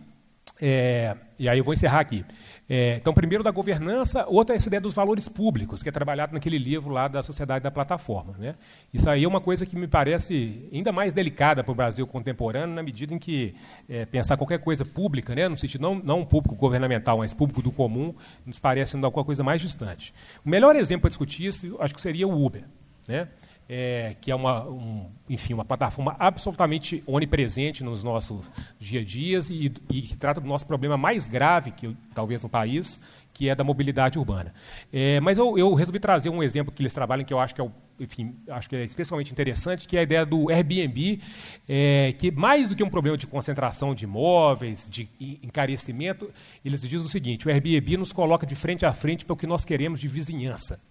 [0.60, 2.24] É, e aí eu vou encerrar aqui.
[2.68, 6.32] É, então, primeiro da governança, outra é essa ideia dos valores públicos, que é trabalhado
[6.34, 8.36] naquele livro lá da Sociedade da Plataforma.
[8.38, 8.54] Né?
[8.94, 12.74] Isso aí é uma coisa que me parece ainda mais delicada para o Brasil contemporâneo,
[12.74, 13.56] na medida em que
[13.88, 17.72] é, pensar qualquer coisa pública, né, no sentido não, não público governamental, mas público do
[17.72, 18.14] comum,
[18.46, 20.14] nos parece alguma coisa mais distante.
[20.44, 22.62] O melhor exemplo para discutir isso, acho que seria o Uber.
[23.08, 23.26] Né?
[23.72, 28.44] É, que é uma, um, enfim, uma plataforma absolutamente onipresente nos nossos
[28.80, 32.48] dia a dias e, e que trata do nosso problema mais grave, que talvez no
[32.48, 33.00] país,
[33.32, 34.52] que é da mobilidade urbana.
[34.92, 37.62] É, mas eu, eu, resolvi trazer um exemplo que eles trabalham que eu acho que
[37.62, 41.20] é, enfim, acho que é especialmente interessante, que é a ideia do Airbnb,
[41.68, 45.08] é, que mais do que um problema de concentração de imóveis, de
[45.44, 46.28] encarecimento,
[46.64, 49.46] eles dizem o seguinte: o Airbnb nos coloca de frente a frente para o que
[49.46, 50.89] nós queremos de vizinhança.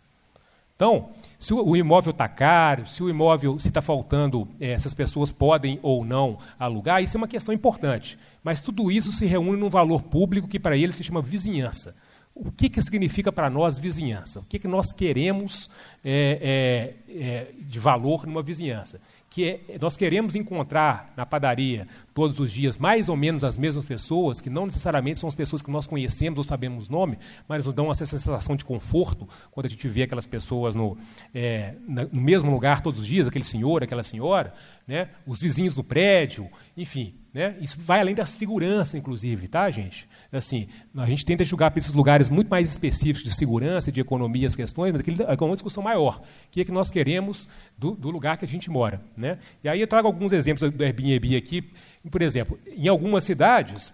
[0.80, 4.94] Então, se o imóvel está caro, se o imóvel, se está faltando, é, se as
[4.94, 8.18] pessoas podem ou não alugar, isso é uma questão importante.
[8.42, 11.94] Mas tudo isso se reúne num valor público que para ele se chama vizinhança.
[12.34, 14.40] O que, que significa para nós vizinhança?
[14.40, 15.70] O que, que nós queremos
[16.02, 19.02] é, é de valor numa vizinhança?
[19.30, 21.88] que é, nós queremos encontrar na padaria
[22.20, 25.62] todos os dias mais ou menos as mesmas pessoas, que não necessariamente são as pessoas
[25.62, 27.18] que nós conhecemos ou sabemos o nome,
[27.48, 30.98] mas nos dão essa sensação de conforto quando a gente vê aquelas pessoas no,
[31.34, 34.54] é, no mesmo lugar todos os dias, aquele senhor, aquela senhora,
[34.86, 37.16] né, os vizinhos no prédio, enfim.
[37.32, 37.56] Né?
[37.62, 40.10] Isso vai além da segurança, inclusive, tá, gente?
[40.32, 44.48] Assim, a gente tenta julgar para esses lugares muito mais específicos de segurança, de economia,
[44.48, 46.20] as questões, mas é uma discussão maior.
[46.20, 47.48] O que é que nós queremos
[47.78, 49.38] do, do, lugar que a gente mora, né?
[49.64, 51.70] E aí eu trago alguns exemplos do Airbnb aqui.
[52.10, 53.94] Por exemplo, em algumas cidades,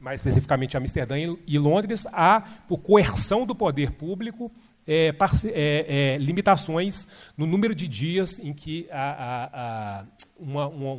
[0.00, 4.50] mais especificamente Amsterdã e Londres, há, por coerção do poder público,
[4.86, 10.04] é, é, é, limitações no número de dias em que a, a, a
[10.40, 10.92] uma, uma,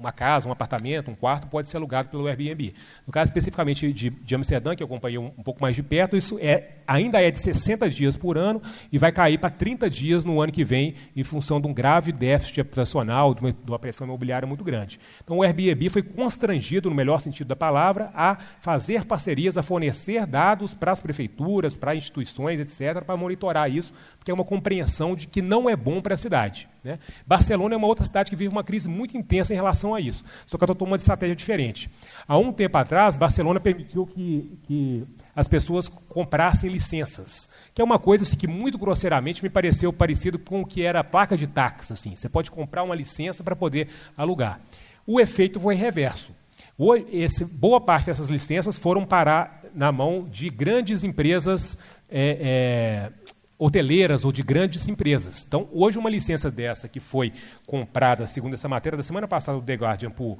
[0.00, 2.72] uma, casa, um apartamento, um quarto pode ser alugado pelo Airbnb.
[3.06, 6.16] No caso especificamente de, de Amsterdã, que eu acompanhei um, um, pouco mais de perto,
[6.16, 10.24] isso é, ainda é de 60 dias por ano e vai cair para 30 dias
[10.24, 13.78] no ano que vem, em função de um grave déficit habitacional, de uma, de uma
[13.78, 14.98] pressão imobiliária muito grande.
[15.22, 20.26] Então o Airbnb foi constrangido, no melhor sentido da palavra, a fazer parcerias, a fornecer
[20.26, 25.26] dados para as prefeituras, para instituições, etc., para monitorar isso, porque é uma compreensão de
[25.26, 26.68] que não é bom para a cidade.
[26.86, 27.00] Né?
[27.26, 30.22] Barcelona é uma outra cidade que vive uma crise muito intensa em relação a isso.
[30.46, 31.90] Só que ela tomou uma estratégia diferente.
[32.28, 37.98] Há um tempo atrás, Barcelona permitiu que, que as pessoas comprassem licenças, que é uma
[37.98, 41.48] coisa assim, que muito grosseiramente me pareceu parecido com o que era a placa de
[41.48, 41.92] táxi.
[41.92, 42.14] Assim.
[42.14, 44.60] Você pode comprar uma licença para poder alugar.
[45.04, 46.30] O efeito foi reverso.
[47.10, 51.78] Esse, boa parte dessas licenças foram parar na mão de grandes empresas
[52.08, 53.26] é, é,
[53.58, 55.44] hoteleiras ou de grandes empresas.
[55.46, 57.32] Então, hoje, uma licença dessa que foi
[57.66, 60.38] comprada, segundo essa matéria da semana passada do The Guardian, por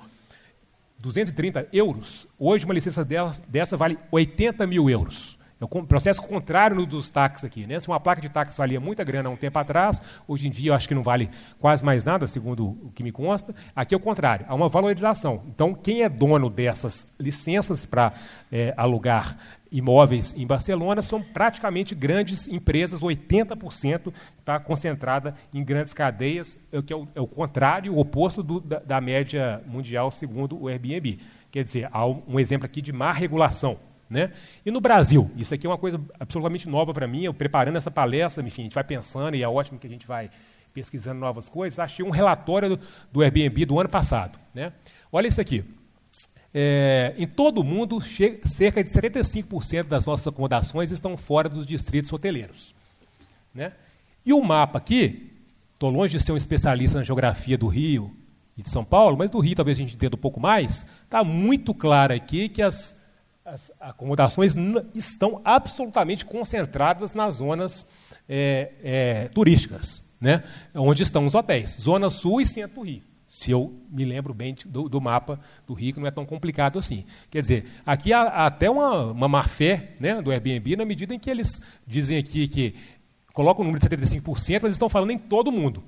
[0.98, 3.06] 230 euros, hoje uma licença
[3.48, 5.36] dessa vale 80 mil euros.
[5.58, 7.66] É o processo contrário dos táxis aqui.
[7.66, 7.80] Né?
[7.80, 10.70] Se uma placa de táxi valia muita grana há um tempo atrás, hoje em dia
[10.70, 13.54] eu acho que não vale quase mais nada, segundo o que me consta.
[13.74, 15.44] Aqui é o contrário, há uma valorização.
[15.48, 18.12] Então, quem é dono dessas licenças para
[18.52, 19.38] é, alugar
[19.70, 26.92] imóveis em Barcelona são praticamente grandes empresas, 80% está concentrada em grandes cadeias, é que
[26.92, 31.18] é o, é o contrário, o oposto do, da, da média mundial, segundo o Airbnb.
[31.50, 33.78] Quer dizer, há um exemplo aqui de má regulação.
[34.08, 34.30] Né?
[34.64, 37.90] E no Brasil, isso aqui é uma coisa absolutamente nova para mim, eu preparando essa
[37.90, 40.30] palestra, enfim, a gente vai pensando e é ótimo que a gente vai
[40.72, 41.78] pesquisando novas coisas.
[41.78, 44.38] Achei um relatório do, do Airbnb do ano passado.
[44.54, 44.72] Né?
[45.10, 45.64] Olha isso aqui.
[46.58, 52.10] É, em todo o mundo, cerca de 75% das nossas acomodações estão fora dos distritos
[52.10, 52.74] hoteleiros.
[53.54, 53.72] Né?
[54.24, 55.34] E o mapa aqui,
[55.74, 58.10] estou longe de ser um especialista na geografia do Rio
[58.56, 61.22] e de São Paulo, mas do Rio talvez a gente entenda um pouco mais, está
[61.22, 62.96] muito claro aqui que as
[63.44, 64.56] as acomodações
[64.92, 67.86] estão absolutamente concentradas nas zonas
[68.28, 70.42] é, é, turísticas, né?
[70.74, 73.02] onde estão os hotéis, Zona Sul e Centro do Rio.
[73.36, 77.04] Se eu me lembro bem do, do, mapa do Rio, não é tão complicado assim.
[77.30, 81.18] Quer dizer, aqui há, há até uma, uma má-fé né, do Airbnb, na medida em
[81.18, 82.74] que eles dizem aqui que
[83.34, 85.84] colocam o número de 75%, mas estão falando em todo mundo.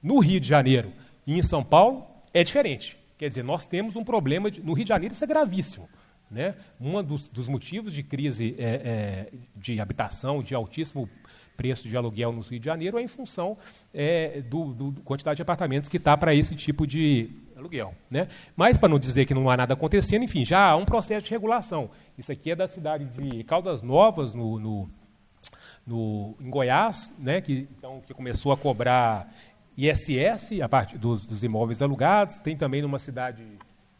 [0.00, 0.92] No Rio de Janeiro
[1.26, 2.96] e em São Paulo é diferente.
[3.18, 4.48] Quer dizer, nós temos um problema.
[4.48, 5.88] De, no Rio de Janeiro isso é gravíssimo.
[6.30, 6.54] Né?
[6.80, 11.10] Um dos, dos motivos de crise é, é, de habitação, de altíssimo
[11.56, 13.56] preço de aluguel no Rio de Janeiro, é em função
[13.92, 17.94] é, do, do, quantidade de apartamentos que está para esse tipo de aluguel.
[18.10, 18.28] Né?
[18.56, 21.30] Mas, para não dizer que não há nada acontecendo, enfim, já há um processo de
[21.30, 21.90] regulação.
[22.18, 24.90] Isso aqui é da cidade de Caldas Novas, no, no,
[25.86, 29.32] no em Goiás, né, que, então, que começou a cobrar
[29.76, 32.38] ISS a parte dos, dos imóveis alugados.
[32.38, 33.42] Tem também numa cidade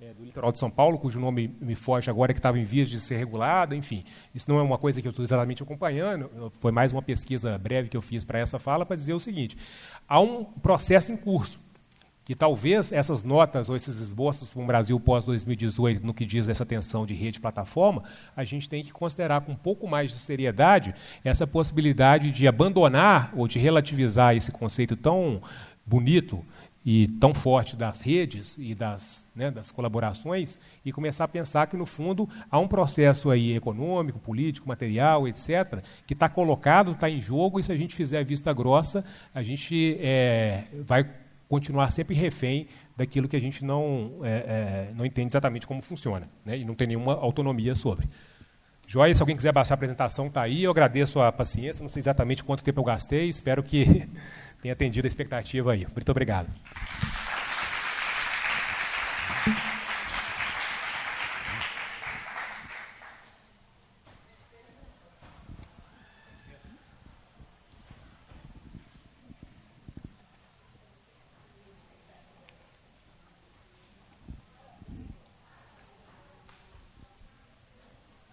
[0.02, 2.90] é, do litoral de São Paulo, cujo nome me foge agora, que estava em vias
[2.90, 4.02] de ser regulada, enfim.
[4.34, 7.88] Isso não é uma coisa que eu estou exatamente acompanhando, foi mais uma pesquisa breve
[7.88, 9.56] que eu fiz para essa fala, para dizer o seguinte:
[10.08, 11.60] há um processo em curso,
[12.24, 16.66] que talvez essas notas ou esses esboços para um Brasil pós-2018, no que diz essa
[16.66, 18.02] tensão de rede e plataforma,
[18.34, 23.32] a gente tem que considerar com um pouco mais de seriedade essa possibilidade de abandonar
[23.36, 25.40] ou de relativizar esse conceito tão
[25.86, 26.44] bonito
[26.84, 31.76] e tão forte das redes e das, né, das colaborações e começar a pensar que,
[31.76, 37.20] no fundo, há um processo aí econômico, político, material, etc., que está colocado, está em
[37.20, 41.08] jogo, e se a gente fizer vista grossa, a gente é, vai
[41.48, 42.66] continuar sempre refém
[42.96, 46.74] daquilo que a gente não, é, é, não entende exatamente como funciona né, e não
[46.74, 48.08] tem nenhuma autonomia sobre.
[48.86, 50.64] Joia, se alguém quiser baixar a apresentação, está aí.
[50.64, 54.06] Eu agradeço a paciência, não sei exatamente quanto tempo eu gastei, espero que
[54.62, 55.86] tenha atendido a expectativa aí.
[55.92, 56.48] Muito obrigado.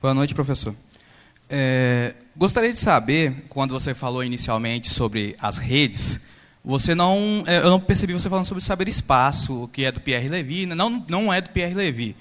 [0.02, 0.74] Boa noite, professor.
[1.50, 6.22] É, gostaria de saber, quando você falou inicialmente sobre as redes,
[6.64, 10.30] você não, é, eu não percebi você falando sobre saber espaço, que é do Pierre
[10.30, 10.76] Levy, né?
[10.76, 12.16] não, não é do Pierre Levy,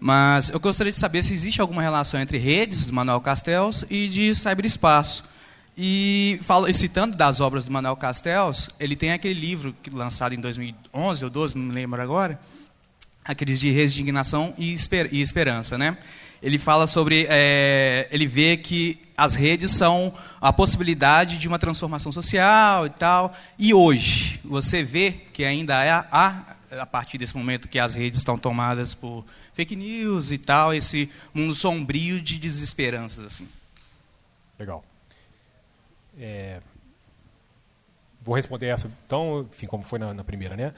[0.00, 4.08] mas eu gostaria de saber se existe alguma relação entre redes do Manuel Castells e
[4.08, 5.24] de cyberespaço.
[5.78, 11.24] E falo, citando das obras do Manuel Castells, ele tem aquele livro lançado em 2011
[11.24, 12.40] ou 12, não me lembro agora,
[13.24, 15.96] aqueles de resignação e, esper, e esperança, né?
[16.44, 17.26] Ele fala sobre.
[17.30, 23.34] É, ele vê que as redes são a possibilidade de uma transformação social e tal.
[23.58, 25.74] E hoje, você vê que ainda
[26.12, 29.24] há, a partir desse momento que as redes estão tomadas por
[29.54, 33.24] fake news e tal, esse mundo sombrio de desesperanças.
[33.24, 33.48] Assim.
[34.58, 34.84] Legal.
[36.18, 36.60] É,
[38.20, 40.74] vou responder essa, então, enfim, como foi na, na primeira, né?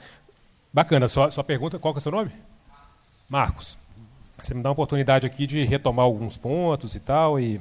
[0.71, 2.31] Bacana, sua, sua pergunta, qual é o seu nome?
[3.27, 3.77] Marcos.
[4.41, 7.39] Você me dá uma oportunidade aqui de retomar alguns pontos e tal.
[7.39, 7.59] E,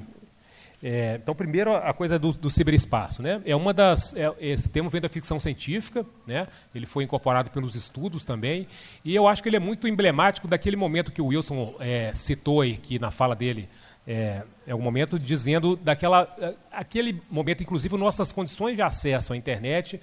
[0.82, 3.22] é, então, primeiro, a coisa do, do ciberespaço.
[3.22, 3.40] Né?
[3.44, 6.46] É uma das, é, esse termo vem da ficção científica, né?
[6.74, 8.68] ele foi incorporado pelos estudos também,
[9.04, 12.60] e eu acho que ele é muito emblemático daquele momento que o Wilson é, citou
[12.60, 13.68] aqui na fala dele,
[14.06, 19.36] é, é um momento dizendo daquela é, aquele momento, inclusive, nossas condições de acesso à
[19.36, 20.00] internet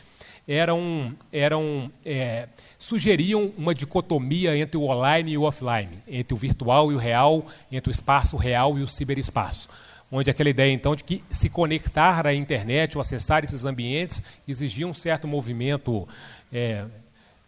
[0.48, 6.92] eram, eram é, sugeriam uma dicotomia entre o online e o offline, entre o virtual
[6.92, 9.70] e o real, entre o espaço real e o ciberespaço.
[10.12, 14.88] Onde aquela ideia, então, de que se conectar à internet ou acessar esses ambientes exigia
[14.88, 16.08] um certo movimento
[16.52, 16.86] é,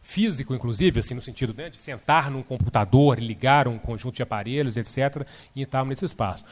[0.01, 4.77] físico, inclusive, assim, no sentido né, de sentar num computador, ligar um conjunto de aparelhos,
[4.77, 6.43] etc., e entrar nesse espaço.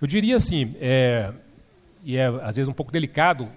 [0.00, 1.32] Eu diria assim, é,
[2.04, 3.50] e é às vezes um pouco delicado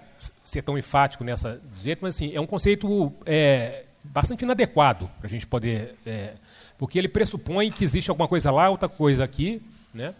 [0.46, 5.30] ser tão enfático nessa jeito, mas assim, é um conceito é, bastante inadequado para a
[5.30, 5.96] gente poder.
[6.06, 6.34] É,
[6.78, 9.60] porque ele pressupõe que existe alguma coisa lá, outra coisa aqui,
[9.92, 10.14] né?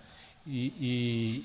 [0.49, 0.73] E,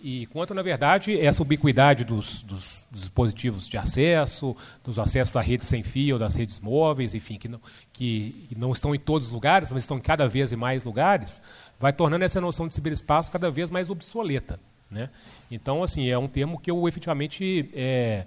[0.03, 5.35] e, e quanto, na verdade, essa ubiquidade dos, dos, dos, dispositivos de acesso, dos acessos
[5.35, 7.59] à rede sem fio, das redes móveis, enfim, que não,
[7.91, 10.83] que, que não estão em todos os lugares, mas estão em cada vez em mais
[10.83, 11.41] lugares,
[11.79, 14.59] vai tornando essa noção de ciberespaço cada vez mais obsoleta.
[14.91, 15.09] Né?
[15.49, 18.25] Então, assim, é um termo que eu efetivamente é,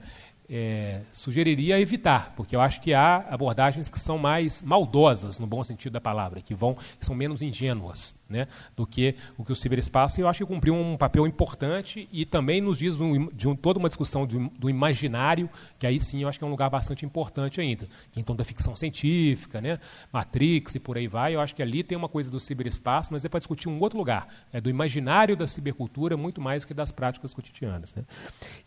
[0.49, 5.63] é, sugeriria evitar, porque eu acho que há abordagens que são mais maldosas, no bom
[5.65, 9.57] sentido da palavra, que vão que são menos ingênuas né, do que o que o
[9.57, 13.49] ciberespaço, e eu acho que cumpriu um papel importante e também nos diz um, de
[13.49, 15.49] um, toda uma discussão de, do imaginário,
[15.79, 17.87] que aí sim eu acho que é um lugar bastante importante ainda.
[18.17, 19.79] Então, da ficção científica, né,
[20.13, 23.25] Matrix e por aí vai, eu acho que ali tem uma coisa do ciberespaço, mas
[23.25, 26.75] é para discutir um outro lugar, é do imaginário da cibercultura muito mais do que
[26.75, 27.95] das práticas cotidianas.
[27.95, 28.05] Né.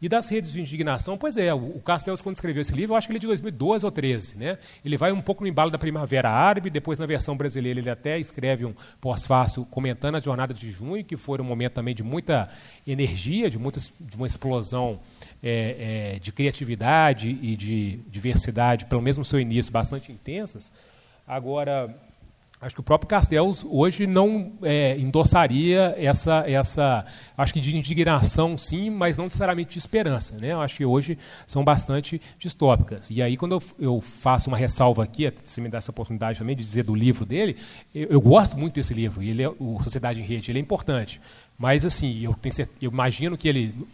[0.02, 2.98] E das redes de indignação, pois é, o, o Castells, quando escreveu esse livro, eu
[2.98, 4.38] acho que ele é de 2012 ou 13.
[4.38, 7.90] Né, ele vai um pouco no embalo da Primavera Árabe, depois na versão brasileira ele
[7.90, 12.04] até escreve um pós-fácil comentando a jornada de junho, que foi um momento também de
[12.04, 12.50] muita
[12.86, 15.00] energia, de, muita, de uma explosão
[15.44, 20.72] é, é, de criatividade e de diversidade, pelo menos no seu início, bastante intensas.
[21.28, 21.96] Agora,
[22.60, 27.06] Acho que o próprio Castells hoje não é, endossaria essa, essa,
[27.38, 30.36] acho que de indignação sim, mas não necessariamente de esperança.
[30.38, 30.54] Né?
[30.54, 33.12] Eu acho que hoje são bastante distópicas.
[33.12, 36.56] E aí, quando eu, eu faço uma ressalva aqui, se me dá essa oportunidade também
[36.56, 37.58] de dizer do livro dele,
[37.94, 41.22] eu, eu gosto muito desse livro, ele é, o Sociedade em Rede, ele é importante.
[41.60, 43.88] Mas, assim, eu, tenho, eu imagino que ele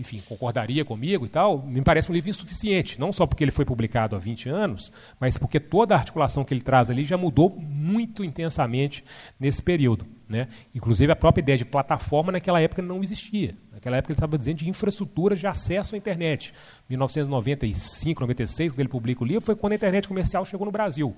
[0.00, 3.66] enfim, concordaria comigo e tal, me parece um livro insuficiente, não só porque ele foi
[3.66, 4.90] publicado há 20 anos,
[5.20, 9.04] mas porque toda a articulação que ele traz ali já mudou muito intensamente
[9.38, 10.06] nesse período.
[10.26, 10.48] Né?
[10.74, 13.54] Inclusive, a própria ideia de plataforma naquela época não existia.
[13.70, 16.54] Naquela época ele estava dizendo de infraestrutura de acesso à internet.
[16.88, 21.14] 1995, 96, quando ele publica o livro, foi quando a internet comercial chegou no Brasil.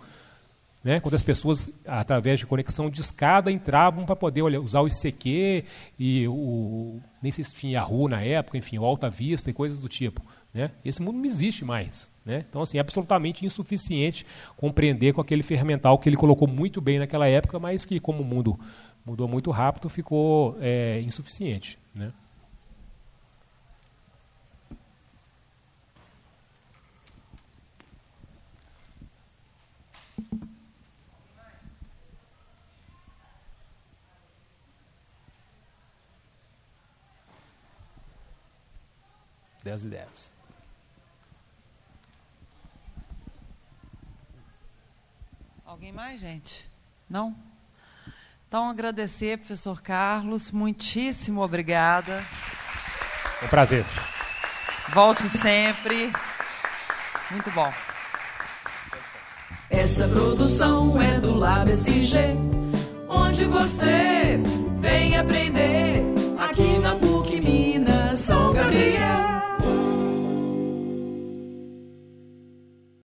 [0.85, 4.89] Né, quando as pessoas, através de conexão de escada, entravam para poder olha, usar o
[4.89, 5.65] ICQ
[5.97, 9.81] e o, nem sei se tinha Yahoo na época, enfim, o Alta Vista e coisas
[9.81, 10.21] do tipo.
[10.53, 10.73] Né?
[10.85, 12.11] Esse mundo não existe mais.
[12.25, 12.45] Né?
[12.49, 14.27] Então, assim, é absolutamente insuficiente
[14.57, 18.25] compreender com aquele ferramental que ele colocou muito bem naquela época, mas que, como o
[18.25, 18.59] mundo
[19.05, 21.79] mudou muito rápido, ficou é, insuficiente.
[21.95, 22.13] Né?
[39.63, 40.33] 10 e 10.
[45.65, 46.71] Alguém mais, gente?
[47.09, 47.35] Não?
[48.47, 52.23] Então, agradecer, professor Carlos, muitíssimo obrigada.
[53.41, 53.85] É um prazer.
[54.93, 56.13] Volte sempre.
[57.31, 57.73] Muito bom.
[59.71, 62.37] Essa produção é do Lab SG,
[63.09, 64.39] onde você
[64.79, 66.05] vem aprender
[66.39, 69.12] aqui na PUC Minas São Gabriel.